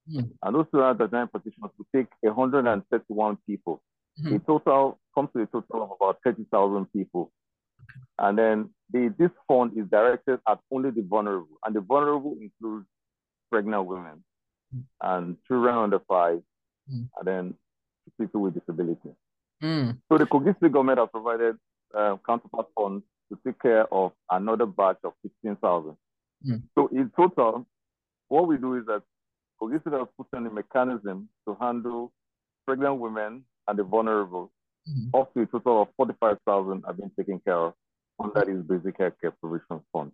Mm-hmm. 0.09 0.31
And 0.43 0.55
those 0.55 0.65
239 0.71 1.27
partitions 1.27 1.71
will 1.77 1.87
take 1.95 2.07
131 2.21 3.37
people. 3.47 3.81
Mm-hmm. 4.19 4.33
The 4.33 4.39
total 4.39 4.99
comes 5.15 5.29
to 5.35 5.43
a 5.43 5.45
total 5.45 5.83
of 5.83 5.91
about 5.99 6.17
30,000 6.25 6.91
people. 6.91 7.31
And 8.17 8.37
then 8.37 8.69
the, 8.91 9.13
this 9.17 9.29
fund 9.47 9.71
is 9.77 9.85
directed 9.89 10.39
at 10.47 10.59
only 10.71 10.91
the 10.91 11.01
vulnerable, 11.01 11.57
and 11.63 11.75
the 11.75 11.81
vulnerable 11.81 12.35
includes 12.41 12.85
pregnant 13.49 13.85
women 13.85 14.23
mm. 14.75 14.83
and 15.01 15.37
children 15.47 15.75
under 15.75 15.99
five, 16.07 16.41
mm. 16.91 17.07
and 17.17 17.25
then 17.25 17.53
people 18.19 18.41
with 18.41 18.53
disability. 18.53 19.09
Mm. 19.63 19.97
So 20.09 20.17
the 20.17 20.25
Kogi 20.25 20.55
State 20.57 20.71
government 20.71 20.99
has 20.99 21.09
provided 21.11 21.57
uh, 21.97 22.17
counterpart 22.25 22.67
funds 22.75 23.03
to 23.31 23.39
take 23.45 23.61
care 23.61 23.91
of 23.93 24.11
another 24.31 24.65
batch 24.65 24.97
of 25.03 25.13
16,000. 25.23 25.95
Mm. 26.47 26.63
So 26.75 26.87
in 26.87 27.11
total, 27.15 27.65
what 28.27 28.47
we 28.47 28.57
do 28.57 28.75
is 28.75 28.85
that 28.85 29.01
Kogi 29.61 29.81
State 29.81 29.93
has 29.93 30.07
put 30.17 30.27
in 30.37 30.45
a 30.47 30.51
mechanism 30.51 31.29
to 31.47 31.57
handle 31.59 32.11
pregnant 32.65 32.99
women 32.99 33.43
and 33.67 33.79
the 33.79 33.83
vulnerable. 33.83 34.51
Mm. 34.87 35.19
Up 35.19 35.33
to 35.33 35.41
a 35.41 35.45
total 35.45 35.83
of 35.83 35.87
45,000 35.97 36.83
have 36.87 36.97
been 36.97 37.11
taken 37.17 37.39
care 37.39 37.57
of 37.57 37.73
under 38.19 38.45
this 38.45 38.63
basic 38.63 38.97
healthcare 38.97 39.33
provision 39.41 39.81
fund. 39.91 40.11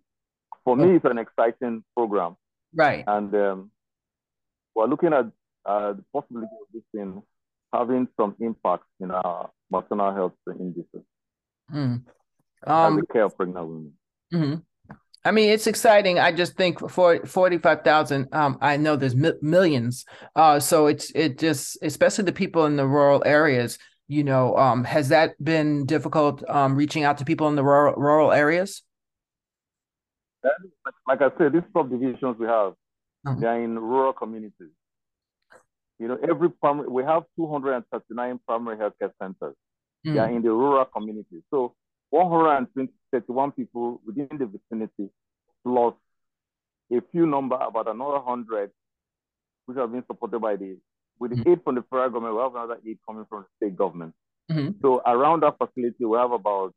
For 0.64 0.76
me, 0.76 0.96
it's 0.96 1.04
an 1.04 1.18
exciting 1.18 1.84
program. 1.94 2.36
Right. 2.74 3.04
And 3.06 3.32
um, 3.34 3.70
we're 4.74 4.86
looking 4.86 5.12
at 5.12 5.26
uh, 5.64 5.92
the 5.92 6.04
possibility 6.12 6.52
of 6.60 6.66
this 6.74 6.82
thing 6.92 7.22
having 7.78 8.08
some 8.18 8.34
impact 8.40 8.84
in 9.00 9.10
our 9.10 9.50
maternal 9.70 10.14
health 10.14 10.32
indices 10.58 11.02
mm. 11.72 11.76
um, 11.76 12.04
and 12.66 12.98
the 12.98 13.06
care 13.06 13.24
of 13.24 13.36
pregnant 13.36 13.66
women. 13.66 13.92
Mm-hmm. 14.32 14.54
I 15.24 15.32
mean, 15.32 15.50
it's 15.50 15.66
exciting. 15.66 16.20
I 16.20 16.30
just 16.30 16.56
think 16.56 16.88
for 16.88 17.26
45,000, 17.26 18.28
um, 18.32 18.58
I 18.60 18.76
know 18.76 18.94
there's 18.94 19.16
mi- 19.16 19.32
millions. 19.42 20.04
Uh, 20.36 20.60
so 20.60 20.86
it's, 20.86 21.10
it 21.16 21.38
just, 21.38 21.78
especially 21.82 22.24
the 22.24 22.32
people 22.32 22.64
in 22.66 22.76
the 22.76 22.86
rural 22.86 23.24
areas, 23.26 23.78
you 24.06 24.22
know, 24.22 24.56
um, 24.56 24.84
has 24.84 25.08
that 25.08 25.42
been 25.42 25.84
difficult 25.84 26.48
um, 26.48 26.76
reaching 26.76 27.02
out 27.02 27.18
to 27.18 27.24
people 27.24 27.48
in 27.48 27.56
the 27.56 27.64
rural, 27.64 27.94
rural 27.96 28.32
areas? 28.32 28.82
Like 31.08 31.22
I 31.22 31.30
said, 31.38 31.54
these 31.54 31.62
subdivisions 31.76 32.36
we 32.38 32.46
have, 32.46 32.74
uh-huh. 33.26 33.34
they're 33.40 33.62
in 33.64 33.76
rural 33.76 34.12
communities. 34.12 34.70
You 35.98 36.08
know, 36.08 36.18
every 36.28 36.50
primary, 36.50 36.88
we 36.88 37.02
have 37.04 37.24
239 37.36 38.40
primary 38.46 38.76
healthcare 38.76 39.12
centers. 39.20 39.54
Mm. 40.06 40.14
They 40.14 40.18
are 40.18 40.30
in 40.30 40.42
the 40.42 40.50
rural 40.50 40.84
communities. 40.84 41.42
So 41.50 41.74
131 42.10 43.52
people 43.52 44.00
within 44.06 44.28
the 44.38 44.46
vicinity, 44.46 45.10
plus 45.64 45.94
a 46.92 47.00
few 47.10 47.26
number, 47.26 47.56
about 47.56 47.88
another 47.88 48.20
100, 48.20 48.70
which 49.66 49.78
have 49.78 49.90
been 49.90 50.04
supported 50.06 50.40
by 50.40 50.56
the 50.56 50.76
with 51.18 51.30
the 51.30 51.36
mm-hmm. 51.38 51.50
aid 51.50 51.60
from 51.64 51.76
the 51.76 51.84
federal 51.88 52.10
government, 52.10 52.34
we 52.34 52.42
have 52.42 52.54
another 52.54 52.78
aid 52.86 52.98
coming 53.08 53.24
from 53.28 53.44
the 53.44 53.66
state 53.66 53.76
government. 53.76 54.12
Mm-hmm. 54.50 54.72
So 54.82 55.00
around 55.06 55.42
that 55.42 55.56
facility, 55.58 56.04
we 56.04 56.18
have 56.18 56.32
about 56.32 56.74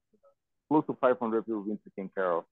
close 0.70 0.86
to 0.88 0.98
500 1.00 1.46
people 1.46 1.64
being 1.64 1.80
taken 1.84 2.10
care 2.16 2.38
of. 2.38 2.46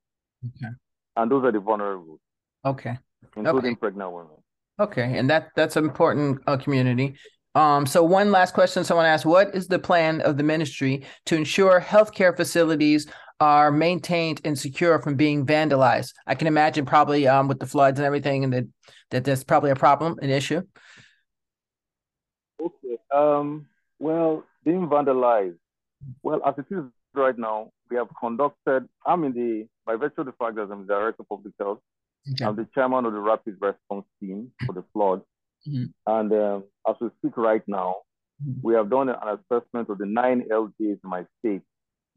Okay. 0.45 0.73
And 1.15 1.31
those 1.31 1.45
are 1.45 1.51
the 1.51 1.59
vulnerable. 1.59 2.19
Okay. 2.65 2.97
Including 3.35 3.71
okay. 3.71 3.79
pregnant 3.79 4.11
women. 4.11 4.37
Okay, 4.79 5.17
and 5.17 5.29
that 5.29 5.49
that's 5.55 5.75
an 5.75 5.85
important 5.85 6.39
uh, 6.45 6.57
community. 6.57 7.17
Um, 7.55 7.87
so 7.87 8.03
one 8.03 8.31
last 8.31 8.53
question 8.53 8.83
someone 8.83 9.07
asked, 9.07 9.25
what 9.25 9.55
is 9.55 9.67
the 9.67 9.79
plan 9.79 10.21
of 10.21 10.37
the 10.37 10.43
ministry 10.43 11.03
to 11.25 11.35
ensure 11.35 11.81
healthcare 11.81 12.35
facilities 12.37 13.07
are 13.39 13.71
maintained 13.71 14.41
and 14.45 14.57
secure 14.57 14.99
from 14.99 15.15
being 15.15 15.43
vandalized? 15.43 16.13
I 16.27 16.35
can 16.35 16.45
imagine 16.45 16.85
probably 16.85 17.27
um, 17.27 17.47
with 17.47 17.59
the 17.59 17.65
floods 17.65 17.97
and 17.97 18.05
everything 18.05 18.43
and 18.43 18.53
that, 18.53 18.65
that 19.09 19.25
there's 19.25 19.43
probably 19.43 19.71
a 19.71 19.75
problem, 19.75 20.19
an 20.21 20.29
issue. 20.29 20.61
Okay. 22.61 22.97
Um, 23.11 23.65
well, 23.97 24.43
being 24.63 24.87
vandalized. 24.87 25.57
Well, 26.21 26.41
as 26.45 26.53
it 26.59 26.67
is 26.69 26.83
right 27.15 27.37
now, 27.39 27.71
we 27.89 27.97
have 27.97 28.09
conducted, 28.19 28.87
I'm 29.03 29.23
in 29.23 29.33
the, 29.33 29.67
by 29.83 29.95
virtue 29.95 30.21
of 30.21 30.27
the 30.27 30.33
fact 30.33 30.57
that 30.57 30.69
I'm 30.71 30.85
the 30.85 30.93
director 30.93 31.23
of 31.23 31.29
public 31.29 31.55
health, 31.59 31.79
okay. 32.31 32.45
I'm 32.45 32.55
the 32.55 32.67
chairman 32.73 33.05
of 33.05 33.13
the 33.13 33.19
rapid 33.19 33.57
response 33.59 34.05
team 34.19 34.51
for 34.65 34.73
the 34.73 34.83
flood. 34.93 35.21
Mm-hmm. 35.67 35.85
And 36.05 36.33
um, 36.33 36.63
as 36.87 36.95
we 37.01 37.09
speak 37.19 37.37
right 37.37 37.63
now, 37.67 37.97
mm-hmm. 38.43 38.59
we 38.63 38.73
have 38.75 38.89
done 38.89 39.09
an 39.09 39.15
assessment 39.17 39.89
of 39.89 39.97
the 39.97 40.05
nine 40.05 40.45
LGAs 40.51 40.71
in 40.79 40.99
my 41.03 41.25
state 41.39 41.61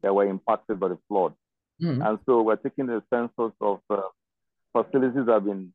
that 0.01 0.13
were 0.13 0.27
impacted 0.27 0.79
by 0.79 0.89
the 0.89 0.97
flood. 1.07 1.33
Mm-hmm. 1.81 2.01
And 2.01 2.19
so 2.25 2.41
we're 2.41 2.55
taking 2.57 2.87
the 2.87 3.01
census 3.11 3.53
of 3.59 3.79
uh, 3.89 4.01
facilities 4.71 5.25
that 5.25 5.33
have 5.33 5.45
been 5.45 5.73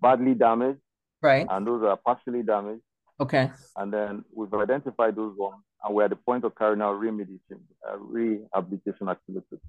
badly 0.00 0.34
damaged. 0.34 0.80
Right. 1.22 1.46
And 1.48 1.66
those 1.66 1.82
are 1.82 1.96
partially 1.96 2.42
damaged. 2.42 2.82
Okay. 3.20 3.50
And 3.76 3.92
then 3.92 4.24
we've 4.34 4.52
identified 4.52 5.16
those 5.16 5.34
ones, 5.36 5.62
and 5.84 5.94
we're 5.94 6.04
at 6.04 6.10
the 6.10 6.16
point 6.16 6.44
of 6.44 6.54
carrying 6.56 6.82
out 6.82 7.00
remediation, 7.00 7.60
uh, 7.88 7.96
rehabilitation 7.98 9.08
activities. 9.08 9.60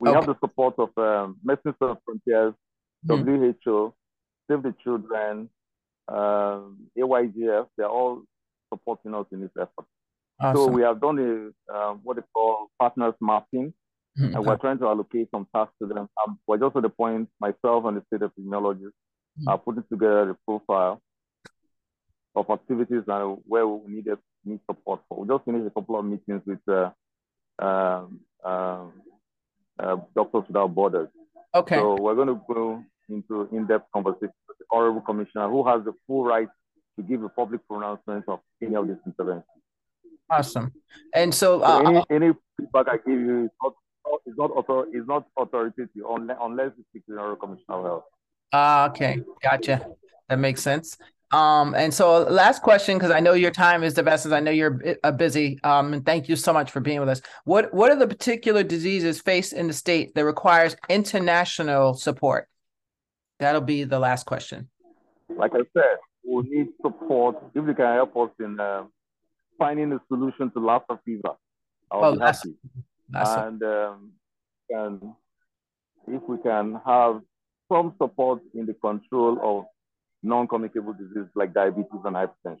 We 0.00 0.08
okay. 0.08 0.16
have 0.16 0.26
the 0.26 0.36
support 0.40 0.74
of 0.78 0.90
um, 0.96 1.36
Médecins 1.46 1.74
Sans 1.78 1.96
Frontières, 2.04 2.54
mm. 3.06 3.54
WHO, 3.64 3.94
Save 4.50 4.62
the 4.62 4.74
Children, 4.82 5.50
um, 6.08 6.78
AYGF. 6.98 7.66
They're 7.76 7.88
all 7.88 8.22
supporting 8.72 9.14
us 9.14 9.26
in 9.32 9.40
this 9.40 9.50
effort. 9.56 9.86
Awesome. 10.40 10.56
So 10.56 10.66
we 10.68 10.82
have 10.82 11.00
done 11.00 11.18
a 11.18 11.74
um, 11.76 12.00
what 12.02 12.16
they 12.16 12.22
call 12.32 12.68
partners 12.78 13.14
mapping, 13.20 13.72
mm-hmm. 14.18 14.36
and 14.36 14.46
we're 14.46 14.56
trying 14.56 14.78
to 14.78 14.86
allocate 14.86 15.28
some 15.32 15.46
tasks 15.54 15.74
to 15.82 15.88
them. 15.88 16.08
Um, 16.26 16.38
we're 16.46 16.58
just 16.58 16.76
at 16.76 16.82
the 16.82 16.88
point, 16.88 17.28
myself 17.40 17.84
and 17.86 17.96
the 17.96 18.02
state 18.06 18.20
epidemiologist 18.20 18.86
mm-hmm. 18.86 19.48
are 19.48 19.58
putting 19.58 19.84
together 19.90 20.26
the 20.26 20.36
profile 20.46 21.02
of 22.36 22.48
activities 22.50 23.02
and 23.08 23.38
where 23.46 23.66
we 23.66 23.94
needed 23.94 24.18
need 24.44 24.60
support 24.70 25.00
for. 25.08 25.20
We 25.20 25.28
just 25.28 25.44
finished 25.44 25.66
a 25.66 25.70
couple 25.70 25.98
of 25.98 26.04
meetings 26.04 26.42
with 26.46 26.60
uh, 26.68 26.90
um, 27.58 28.20
um, 28.44 28.92
uh, 29.78 29.96
Doctors 30.14 30.44
Without 30.48 30.74
Borders. 30.74 31.08
Okay. 31.58 31.76
So 31.76 31.96
we're 32.00 32.14
going 32.14 32.28
to 32.28 32.40
go 32.48 32.84
into 33.08 33.48
in-depth 33.52 33.86
conversation 33.92 34.32
with 34.46 34.58
the 34.58 34.64
Honorable 34.72 35.00
Commissioner, 35.00 35.48
who 35.48 35.66
has 35.66 35.84
the 35.84 35.92
full 36.06 36.24
right 36.24 36.48
to 36.96 37.02
give 37.02 37.22
a 37.22 37.28
public 37.28 37.66
pronouncement 37.66 38.24
of 38.28 38.40
any 38.62 38.76
of 38.76 38.86
these 38.86 38.96
interventions. 39.06 39.44
Awesome. 40.30 40.72
And 41.14 41.34
so, 41.34 41.62
uh, 41.62 41.82
so 41.82 41.86
any, 41.88 42.04
any, 42.10 42.34
feedback 42.58 42.86
I 42.88 42.96
give 42.98 43.18
you 43.18 43.44
is 43.46 43.50
not 43.62 43.72
is 44.26 44.34
not 44.36 44.50
author 44.50 44.86
is 44.92 45.06
not 45.06 45.26
authoritative 45.38 45.88
unless 46.08 46.36
unless 46.40 46.70
you 46.76 46.84
speak 46.90 47.06
to 47.06 47.12
the 47.14 47.18
Honorable 47.18 47.40
Commissioner 47.40 47.78
of 47.78 47.84
Health. 47.84 48.04
Ah, 48.52 48.84
uh, 48.84 48.88
okay, 48.88 49.20
gotcha. 49.42 49.86
That 50.28 50.38
makes 50.38 50.62
sense. 50.62 50.98
Um, 51.30 51.74
and 51.74 51.92
so 51.92 52.22
last 52.22 52.62
question, 52.62 52.96
because 52.96 53.10
I 53.10 53.20
know 53.20 53.34
your 53.34 53.50
time 53.50 53.82
is 53.82 53.94
the 53.94 54.02
best, 54.02 54.24
as 54.24 54.32
I 54.32 54.40
know 54.40 54.50
you're 54.50 54.80
uh, 55.04 55.12
busy. 55.12 55.58
Um, 55.62 55.92
and 55.92 56.04
thank 56.04 56.28
you 56.28 56.36
so 56.36 56.52
much 56.52 56.70
for 56.70 56.80
being 56.80 57.00
with 57.00 57.08
us. 57.08 57.20
What 57.44 57.72
what 57.74 57.90
are 57.90 57.96
the 57.96 58.06
particular 58.06 58.62
diseases 58.62 59.20
faced 59.20 59.52
in 59.52 59.66
the 59.66 59.74
state 59.74 60.14
that 60.14 60.24
requires 60.24 60.74
international 60.88 61.94
support? 61.94 62.48
That'll 63.40 63.60
be 63.60 63.84
the 63.84 63.98
last 63.98 64.24
question. 64.24 64.68
Like 65.28 65.52
I 65.54 65.62
said, 65.74 65.98
we 66.26 66.42
need 66.44 66.68
support. 66.82 67.36
If 67.54 67.66
you 67.66 67.74
can 67.74 67.94
help 67.94 68.16
us 68.16 68.30
in 68.40 68.58
uh, 68.58 68.84
finding 69.58 69.92
a 69.92 70.00
solution 70.08 70.50
to 70.52 70.60
Lassa 70.60 70.98
fever, 71.04 71.34
I'll 71.90 72.04
oh, 72.04 72.12
be 72.14 72.20
happy. 72.20 72.54
Lassa. 73.12 73.46
And 73.46 73.62
um, 73.62 74.12
and 74.70 75.12
if 76.06 76.22
we 76.26 76.38
can 76.38 76.80
have 76.86 77.20
some 77.70 77.94
support 78.00 78.40
in 78.54 78.64
the 78.64 78.74
control 78.74 79.38
of 79.42 79.66
non-communicable 80.22 80.94
diseases 80.94 81.28
like 81.34 81.54
diabetes 81.54 82.00
and 82.04 82.16
hypertension. 82.16 82.58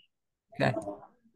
Okay. 0.60 0.74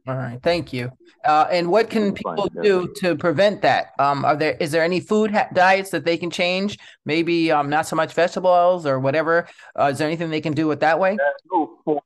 All 0.09 0.17
right, 0.17 0.41
thank 0.43 0.73
you. 0.73 0.91
Uh, 1.25 1.47
and 1.49 1.69
what 1.69 1.89
can 1.89 2.13
people 2.13 2.49
Fine, 2.53 2.63
do 2.63 2.93
to 2.97 3.15
prevent 3.17 3.63
that? 3.63 3.93
Um, 4.01 4.25
are 4.25 4.35
there 4.35 4.57
is 4.59 4.73
there 4.73 4.83
any 4.83 4.99
food 4.99 5.31
ha- 5.31 5.47
diets 5.53 5.91
that 5.91 6.05
they 6.05 6.17
can 6.17 6.29
change? 6.29 6.77
Maybe 7.05 7.53
um, 7.53 7.71
not 7.71 7.87
so 7.87 7.95
much 7.95 8.13
vegetables 8.13 8.85
or 8.85 8.99
whatever. 8.99 9.47
Uh, 9.79 9.91
is 9.93 9.99
there 9.99 10.09
anything 10.09 10.31
they 10.31 10.41
can 10.41 10.55
do 10.55 10.67
with 10.67 10.81
that 10.81 10.99
way? 10.99 11.13
Uh, 11.13 11.31
no, 11.53 11.79
for 11.85 12.03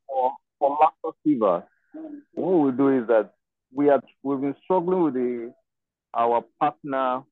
for 0.59 0.79
Lassa 0.79 1.17
fever, 1.25 1.65
what 2.35 2.51
we 2.51 2.73
do 2.73 2.99
is 2.99 3.07
that 3.09 3.33
we 3.73 3.87
have 3.87 4.03
we've 4.23 4.43
been 4.43 4.57
struggling 4.63 5.03
with 5.03 5.15
the 5.15 5.55
our 6.13 6.45
partner 6.61 7.23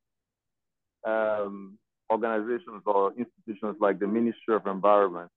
um, 1.07 1.79
organizations 2.11 2.83
or 2.87 3.13
institutions 3.19 3.77
like 3.81 3.99
the 3.99 4.07
Ministry 4.07 4.55
of 4.55 4.67
Environment 4.67 5.31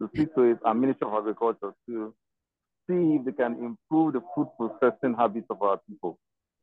to 0.00 0.08
speak 0.14 0.34
to 0.34 0.42
it, 0.42 0.58
our 0.64 0.74
Ministry 0.74 1.08
of 1.08 1.14
Agriculture 1.14 1.74
to 1.88 2.14
see 2.88 3.16
if 3.16 3.24
they 3.24 3.32
can 3.32 3.52
improve 3.54 4.14
the 4.14 4.22
food 4.34 4.48
processing 4.58 5.14
habits 5.14 5.46
of 5.50 5.62
our 5.62 5.80
people. 5.88 6.18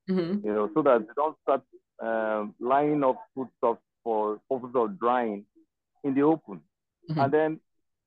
Mm-hmm. 0.10 0.46
You 0.46 0.54
know, 0.54 0.70
so 0.74 0.82
that 0.82 1.00
they 1.00 1.14
don't 1.16 1.38
start 1.44 1.62
um, 2.02 2.54
lining 2.60 3.04
up 3.04 3.18
foodstuffs 3.34 3.82
for 4.04 4.40
purpose 4.50 4.72
of 4.76 5.00
drying 5.00 5.46
in 6.04 6.14
the 6.14 6.22
open. 6.22 6.62
Mm-hmm. 7.10 7.20
And 7.20 7.34
then 7.34 7.60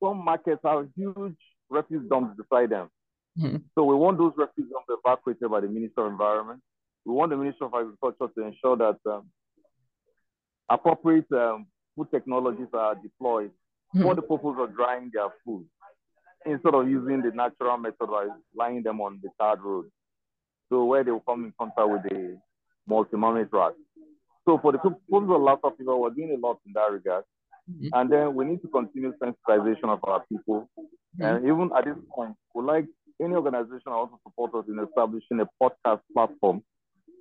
some 0.03 0.25
markets 0.25 0.61
have 0.65 0.89
huge 0.95 1.37
refuse 1.71 2.09
dumps 2.09 2.37
beside 2.37 2.71
them. 2.71 2.91
Mm-hmm. 3.39 3.57
So 3.75 3.85
we 3.85 3.95
want 3.95 4.19
those 4.19 4.33
refuse 4.37 4.71
dumps 4.71 4.89
evacuated 4.89 5.51
by 5.51 5.61
the 5.61 5.69
Minister 5.69 6.07
of 6.07 6.13
Environment. 6.13 6.61
We 7.05 7.15
want 7.15 7.31
the 7.31 7.37
Minister 7.37 7.65
of 7.65 7.75
Agriculture 7.75 8.33
to 8.35 8.47
ensure 8.47 8.77
that 8.77 8.99
um, 9.11 9.31
appropriate 10.69 11.31
um, 11.33 11.67
food 11.95 12.09
technologies 12.11 12.69
are 12.73 12.95
deployed 12.95 13.51
mm-hmm. 13.95 14.03
for 14.03 14.15
the 14.15 14.23
purpose 14.23 14.57
of 14.59 14.75
drying 14.75 15.11
their 15.13 15.29
food 15.45 15.67
instead 16.45 16.75
of 16.75 16.89
using 16.89 17.23
the 17.23 17.31
natural 17.33 17.77
method 17.77 18.09
of 18.09 18.29
lying 18.55 18.83
them 18.83 19.01
on 19.01 19.21
the 19.23 19.29
tarred 19.41 19.61
road. 19.61 19.87
So 20.69 20.85
where 20.85 21.05
they 21.05 21.11
will 21.11 21.21
come 21.21 21.45
in 21.45 21.53
contact 21.59 21.89
with 21.89 22.03
the 22.05 22.39
multimammate 22.89 23.53
rat. 23.53 23.75
So 24.45 24.59
for 24.59 24.73
the 24.73 24.79
purpose 24.79 25.01
of 25.11 25.41
Lassa 25.41 25.71
fever, 25.77 25.97
we're 25.97 26.11
doing 26.11 26.37
a 26.37 26.47
lot 26.47 26.59
in 26.67 26.73
that 26.75 26.91
regard. 26.93 27.25
Mm-hmm. 27.71 27.89
And 27.93 28.13
then 28.13 28.35
we 28.35 28.45
need 28.45 28.63
to 28.63 28.69
continue 28.69 29.13
sensitization 29.21 29.89
of 29.89 29.99
our 30.05 30.25
people. 30.29 30.69
Mm-hmm. 30.79 31.23
And 31.25 31.45
even 31.45 31.71
at 31.77 31.85
this 31.85 31.97
point, 32.15 32.37
we 32.55 32.63
like 32.63 32.87
any 33.21 33.35
organization 33.35 33.89
also 33.89 34.21
support 34.23 34.55
us 34.55 34.65
in 34.69 34.79
establishing 34.79 35.41
a 35.41 35.49
podcast 35.61 36.01
platform 36.13 36.63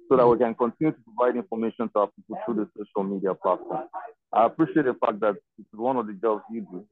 so 0.10 0.18
that 0.18 0.28
we 0.28 0.38
can 0.38 0.54
continue 0.54 0.92
to 0.92 1.00
provide 1.04 1.36
information 1.36 1.90
to 1.90 2.00
our 2.00 2.10
people 2.16 2.38
through 2.46 2.56
the 2.56 2.70
social 2.78 3.10
media 3.10 3.34
platform. 3.34 3.88
I 4.36 4.46
appreciate 4.46 4.86
the 4.86 4.94
fact 4.94 5.20
that 5.22 5.36
it's 5.58 5.68
one 5.74 5.98
of 5.98 6.08
the 6.08 6.14
jobs 6.14 6.44
you 6.52 6.62
do. 6.62 6.86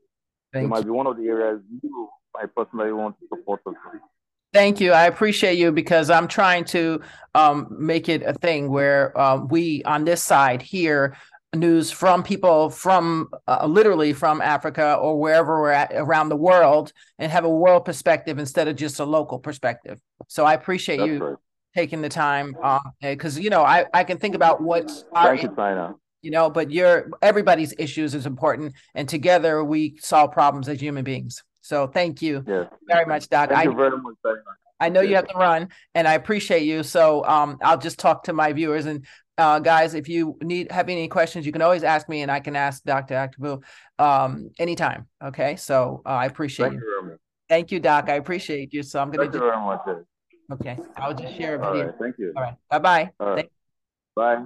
Thank 0.54 0.66
it 0.66 0.68
might 0.70 0.86
be 0.86 0.92
one 0.92 1.08
of 1.08 1.18
the 1.18 1.28
areas 1.28 1.62
you 1.82 2.10
I 2.36 2.46
personally 2.48 2.92
want 2.92 3.16
to 3.20 3.28
support 3.28 3.62
us. 3.68 3.76
Thank 4.54 4.80
you. 4.80 4.92
I 4.92 5.06
appreciate 5.06 5.58
you 5.58 5.72
because 5.72 6.10
I'm 6.10 6.28
trying 6.28 6.66
to 6.66 7.02
um, 7.34 7.68
make 7.72 8.08
it 8.08 8.22
a 8.22 8.34
thing 8.34 8.70
where 8.70 9.18
uh, 9.18 9.38
we 9.38 9.84
on 9.84 10.06
this 10.06 10.22
side 10.22 10.62
hear 10.62 11.18
news 11.56 11.92
from 11.92 12.24
people 12.24 12.70
from 12.70 13.30
uh, 13.48 13.66
literally 13.66 14.14
from 14.14 14.42
Africa 14.42 14.96
or 14.96 15.20
wherever 15.20 15.60
we're 15.60 15.72
at 15.72 15.92
around 15.94 16.30
the 16.30 16.36
world 16.36 16.94
and 17.20 17.32
have 17.32 17.46
a 17.46 17.50
world 17.50 17.86
perspective 17.86 18.40
instead 18.40 18.68
of 18.68 18.76
just 18.76 19.00
a 19.00 19.06
local 19.06 19.40
perspective. 19.40 20.00
So 20.28 20.46
I 20.46 20.54
appreciate 20.54 20.98
That's 20.98 21.10
you 21.10 21.26
right. 21.26 21.38
taking 21.76 22.02
the 22.02 22.10
time 22.10 22.56
because 23.02 23.38
uh, 23.38 23.42
you 23.42 23.50
know 23.50 23.64
I 23.64 23.86
I 23.94 24.04
can 24.04 24.18
think 24.18 24.36
about 24.36 24.62
what's 24.62 25.06
Thank 25.14 25.44
you, 25.44 25.54
China. 25.56 25.96
You 26.24 26.32
know, 26.32 26.50
but 26.50 26.72
your 26.72 27.12
everybody's 27.22 27.74
issues 27.78 28.16
is 28.16 28.26
important, 28.26 28.74
and 28.96 29.08
together 29.08 29.64
we 29.64 29.98
solve 30.00 30.32
problems 30.32 30.68
as 30.68 30.82
human 30.82 31.04
beings. 31.04 31.44
So 31.62 31.88
thank 31.88 32.22
you 32.22 32.44
yes. 32.48 32.68
very 32.88 33.06
much, 33.06 33.30
Doc. 33.30 33.50
Thank 33.50 33.60
I, 33.60 33.64
you 33.70 33.76
very 33.76 33.98
much. 33.98 34.16
I 34.80 34.90
know 34.90 35.02
you 35.02 35.16
have 35.16 35.28
to 35.28 35.38
run, 35.38 35.70
and 35.96 36.08
I 36.08 36.14
appreciate 36.14 36.64
you. 36.64 36.84
So 36.84 37.24
um, 37.26 37.58
I'll 37.62 37.78
just 37.78 38.00
talk 38.00 38.24
to 38.24 38.34
my 38.34 38.52
viewers 38.52 38.86
and 38.86 39.06
uh, 39.38 39.60
guys. 39.60 39.94
If 39.94 40.10
you 40.10 40.38
need 40.42 40.72
have 40.72 40.90
any 40.90 41.08
questions, 41.08 41.46
you 41.46 41.52
can 41.52 41.62
always 41.62 41.84
ask 41.84 42.10
me, 42.10 42.22
and 42.22 42.32
I 42.32 42.40
can 42.40 42.56
ask 42.56 42.84
Dr. 42.84 43.16
Akpobu 43.16 43.64
um, 43.98 44.50
anytime. 44.60 45.08
Okay, 45.24 45.56
so 45.56 46.02
uh, 46.06 46.10
I 46.10 46.26
appreciate 46.26 46.70
thank 46.70 46.82
you. 46.82 47.02
you 47.04 47.18
thank 47.50 47.72
you, 47.72 47.80
Doc. 47.80 48.10
I 48.10 48.16
appreciate 48.16 48.74
you. 48.74 48.84
So 48.84 49.00
I'm 49.00 49.14
you 49.14 49.30
very 49.30 49.58
much. 49.58 49.82
Okay, 50.52 50.78
I'll 50.98 51.14
just 51.14 51.36
share 51.38 51.56
a 51.56 51.58
video. 51.60 51.70
All 51.70 51.86
right, 51.86 51.96
thank 52.00 52.18
you. 52.18 52.34
All 52.36 52.44
right, 52.44 52.56
bye 52.70 52.80
bye. 52.80 53.12
All 53.20 53.36
right. 53.36 53.50
Bye. 54.16 54.46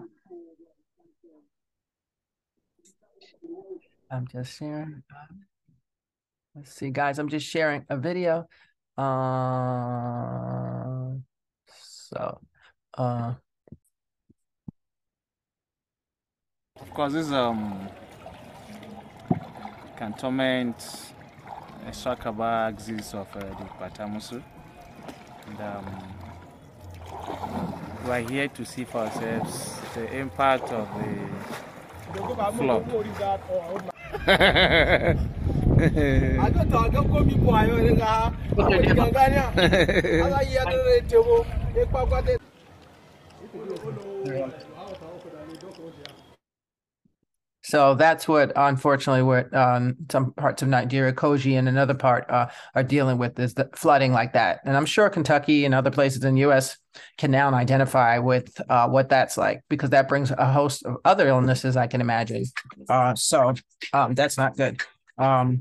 I'm 4.10 4.28
just 4.28 4.58
sharing. 4.58 5.04
Let's 6.56 6.74
see, 6.74 6.90
guys, 6.90 7.20
I'm 7.20 7.30
just 7.30 7.46
sharing 7.48 7.86
a 7.90 7.98
video. 7.98 8.48
Uh, 8.98 9.12
so, 11.68 12.40
uh, 12.98 13.34
of 16.80 16.94
course, 16.94 17.14
this 17.14 17.32
um 17.32 17.90
cantonment 19.98 21.14
Swakaba 21.92 22.70
axis 22.70 23.14
of 23.14 23.28
uh, 23.36 23.40
the 23.40 23.66
Patamusu. 23.80 24.44
And 25.48 25.62
um, 25.62 25.86
we 28.06 28.12
are 28.12 28.20
here 28.20 28.48
to 28.50 28.66
see 28.66 28.84
for 28.84 29.00
ourselves 29.00 29.80
the 29.94 30.18
impact 30.18 30.72
of 30.72 30.88
the 32.14 32.52
flood. 32.58 33.92
aga 36.46 36.62
to 36.72 36.78
aga 36.80 37.02
komi 37.02 37.36
bo 37.40 37.52
ayo 37.56 37.76
re 37.80 37.92
ni 37.96 38.02
a. 38.02 38.32
Ala 40.26 40.40
iya 40.44 40.64
do 40.68 40.78
re 40.84 41.00
tebo 41.08 41.46
e 41.80 41.86
So 47.68 47.96
that's 47.96 48.30
what, 48.30 48.54
unfortunately, 48.56 49.24
what 49.24 49.54
um, 49.54 49.98
some 50.10 50.32
parts 50.32 50.62
of 50.62 50.70
Nigeria, 50.70 51.12
Koji, 51.12 51.60
and 51.60 51.68
another 51.68 51.94
part 51.94 52.24
uh, 52.30 52.48
are 52.76 52.84
dealing 52.84 53.18
with 53.18 53.38
is 53.38 53.56
the 53.56 53.70
flooding 53.76 54.14
like 54.14 54.32
that. 54.34 54.62
And 54.64 54.78
I'm 54.78 54.86
sure 54.86 55.10
Kentucky 55.10 55.66
and 55.66 55.76
other 55.76 55.92
places 55.92 56.24
in 56.24 56.36
the 56.36 56.42
U.S. 56.42 56.78
can 57.18 57.30
now 57.30 57.54
identify 57.54 58.20
with 58.20 58.62
uh, 58.70 58.88
what 58.88 59.10
that's 59.10 59.36
like 59.36 59.64
because 59.68 59.90
that 59.90 60.08
brings 60.08 60.32
a 60.32 60.50
host 60.50 60.86
of 60.86 60.96
other 61.04 61.28
illnesses 61.28 61.76
I 61.76 61.88
can 61.88 62.00
imagine. 62.00 62.46
Uh, 62.88 63.14
so 63.16 63.54
um, 63.92 64.16
that's 64.16 64.38
not 64.38 64.56
good. 64.56 64.82
Um, 65.18 65.60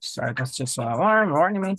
sorry, 0.00 0.34
that's 0.36 0.56
just 0.56 0.78
an 0.78 0.84
alarm 0.84 1.30
warning 1.30 1.62
me. 1.62 1.76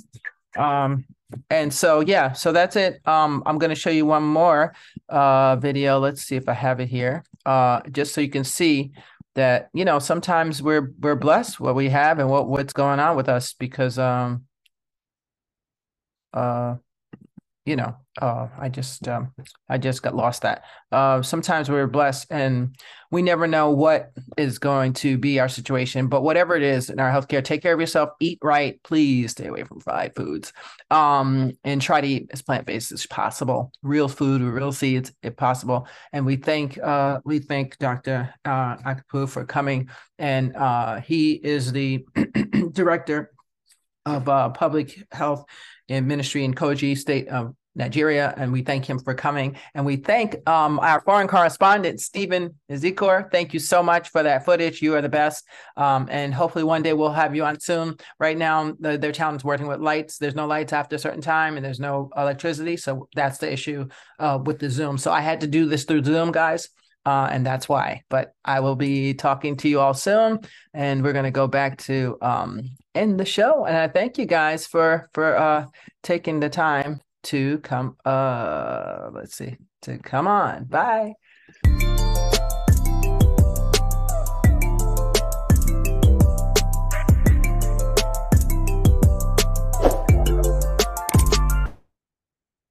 Um, 0.57 1.05
and 1.49 1.73
so 1.73 2.01
yeah, 2.01 2.33
so 2.33 2.51
that's 2.51 2.75
it. 2.75 2.99
Um, 3.07 3.43
I'm 3.45 3.57
gonna 3.57 3.75
show 3.75 3.91
you 3.91 4.05
one 4.05 4.23
more 4.23 4.73
uh 5.07 5.55
video. 5.55 5.99
Let's 5.99 6.23
see 6.23 6.35
if 6.35 6.49
I 6.49 6.53
have 6.53 6.81
it 6.81 6.89
here. 6.89 7.23
Uh, 7.45 7.79
just 7.91 8.13
so 8.13 8.19
you 8.19 8.29
can 8.29 8.43
see 8.43 8.91
that 9.35 9.69
you 9.73 9.85
know 9.85 9.99
sometimes 9.99 10.61
we're 10.61 10.93
we're 10.99 11.15
blessed 11.15 11.59
what 11.59 11.75
we 11.75 11.89
have 11.89 12.19
and 12.19 12.29
what 12.29 12.47
what's 12.47 12.73
going 12.73 12.99
on 12.99 13.15
with 13.15 13.29
us 13.29 13.53
because 13.53 13.97
um 13.99 14.45
uh 16.33 16.75
you 17.69 17.75
know, 17.75 17.95
uh, 18.19 18.47
I 18.58 18.67
just 18.67 19.08
um, 19.08 19.32
I 19.69 19.77
just 19.77 20.01
got 20.01 20.15
lost 20.15 20.41
that. 20.41 20.63
Uh, 20.91 21.21
sometimes 21.21 21.69
we're 21.69 21.86
blessed 21.86 22.25
and 22.32 22.75
we 23.12 23.21
never 23.21 23.45
know 23.45 23.69
what 23.69 24.10
is 24.38 24.58
going 24.58 24.93
to 24.93 25.19
be 25.19 25.39
our 25.39 25.47
situation. 25.47 26.08
But 26.08 26.23
whatever 26.23 26.55
it 26.55 26.63
is 26.63 26.89
in 26.89 26.99
our 26.99 27.12
healthcare, 27.12 27.43
take 27.43 27.62
care 27.62 27.75
of 27.75 27.79
yourself, 27.79 28.10
eat 28.19 28.39
right, 28.41 28.82
please 28.82 29.32
stay 29.32 29.45
away 29.45 29.65
from 29.65 29.82
fried 29.82 30.15
foods, 30.15 30.51
um, 30.89 31.51
and 31.63 31.79
try 31.79 32.01
to 32.01 32.08
eat 32.08 32.32
as 32.32 32.41
plant 32.41 32.65
based 32.65 32.91
as 32.91 33.05
possible, 33.05 33.71
real 33.84 34.08
food 34.08 34.41
real 34.41 34.71
seeds 34.71 35.12
if 35.21 35.36
possible. 35.38 35.88
And 36.12 36.25
we 36.25 36.38
thank 36.38 36.79
uh, 36.79 37.19
we 37.23 37.38
thank 37.38 37.77
Dr. 37.77 38.34
Uh, 38.43 38.77
Akpobu 38.77 39.29
for 39.29 39.45
coming, 39.45 39.89
and 40.17 40.55
uh, 40.55 41.01
he 41.01 41.34
is 41.34 41.71
the 41.71 42.03
director 42.71 43.29
of 44.08 44.27
uh, 44.27 44.49
public 44.49 45.05
health 45.12 45.45
and 45.88 46.08
ministry 46.08 46.43
in 46.43 46.53
Koji 46.53 46.97
State 46.97 47.27
of 47.27 47.55
Nigeria, 47.75 48.34
and 48.38 48.51
we 48.51 48.62
thank 48.62 48.86
him 48.86 48.99
for 48.99 49.13
coming. 49.13 49.55
And 49.73 49.86
we 49.86 49.95
thank 49.95 50.47
um, 50.47 50.79
our 50.79 51.01
foreign 51.01 51.27
correspondent, 51.27 52.01
Stephen 52.01 52.55
Ezekor. 52.69 53.32
Thank 53.32 53.53
you 53.53 53.60
so 53.60 53.82
much 53.82 54.10
for 54.10 54.23
that 54.23 54.45
footage. 54.45 54.82
You 54.82 54.95
are 54.95 55.01
the 55.01 55.10
best. 55.10 55.45
Um, 55.77 56.08
and 56.12 56.34
hopefully 56.34 56.63
one 56.63 56.82
day 56.82 56.93
we'll 56.93 57.12
have 57.12 57.36
you 57.36 57.45
on 57.45 57.60
soon. 57.60 57.95
Right 58.19 58.38
now, 58.38 58.75
the, 58.79 58.97
their 58.97 59.12
town 59.12 59.36
is 59.36 59.43
working 59.43 59.67
with 59.67 59.79
lights. 59.79 60.17
There's 60.17 60.36
no 60.36 60.47
lights 60.47 60.73
after 60.73 60.95
a 60.95 60.99
certain 60.99 61.21
time, 61.21 61.55
and 61.55 61.65
there's 61.65 61.79
no 61.79 62.10
electricity. 62.15 62.77
So 62.77 63.08
that's 63.15 63.38
the 63.38 63.51
issue 63.51 63.88
uh, 64.19 64.39
with 64.43 64.60
the 64.60 64.69
Zoom. 64.69 64.97
So 64.97 65.12
I 65.12 65.21
had 65.21 65.41
to 65.41 65.47
do 65.47 65.65
this 65.65 65.86
through 65.86 66.03
Zoom, 66.03 66.32
guys. 66.32 66.69
Uh, 67.05 67.29
and 67.32 67.45
that's 67.45 67.69
why. 67.69 68.03
But 68.10 68.34
I 68.43 68.60
will 68.60 68.75
be 68.75 69.13
talking 69.13 69.55
to 69.58 69.69
you 69.69 69.79
all 69.79 69.93
soon, 69.93 70.39
and 70.73 71.01
we're 71.01 71.13
going 71.13 71.23
to 71.23 71.32
go 71.32 71.47
back 71.47 71.77
to 71.84 72.17
um, 72.21 72.62
end 72.93 73.19
the 73.19 73.25
show. 73.25 73.65
And 73.65 73.77
I 73.77 73.88
thank 73.88 74.17
you 74.17 74.25
guys 74.25 74.67
for 74.67 75.10
for 75.13 75.38
uh, 75.38 75.65
taking 76.03 76.41
the 76.41 76.49
time 76.49 76.99
to 77.23 77.60
come 77.60 77.95
uh 78.05 79.10
let's 79.13 79.36
see 79.36 79.58
to 79.82 79.97
come 79.97 80.27
on 80.27 80.65
bye 80.65 81.13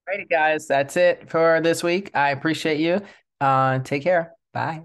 Alrighty, 0.08 0.28
guys, 0.30 0.66
that's 0.66 0.96
it 0.96 1.28
for 1.28 1.60
this 1.60 1.82
week. 1.82 2.10
I 2.14 2.30
appreciate 2.30 2.80
you. 2.80 3.02
Uh, 3.40 3.80
take 3.80 4.02
care. 4.02 4.32
Bye. 4.52 4.82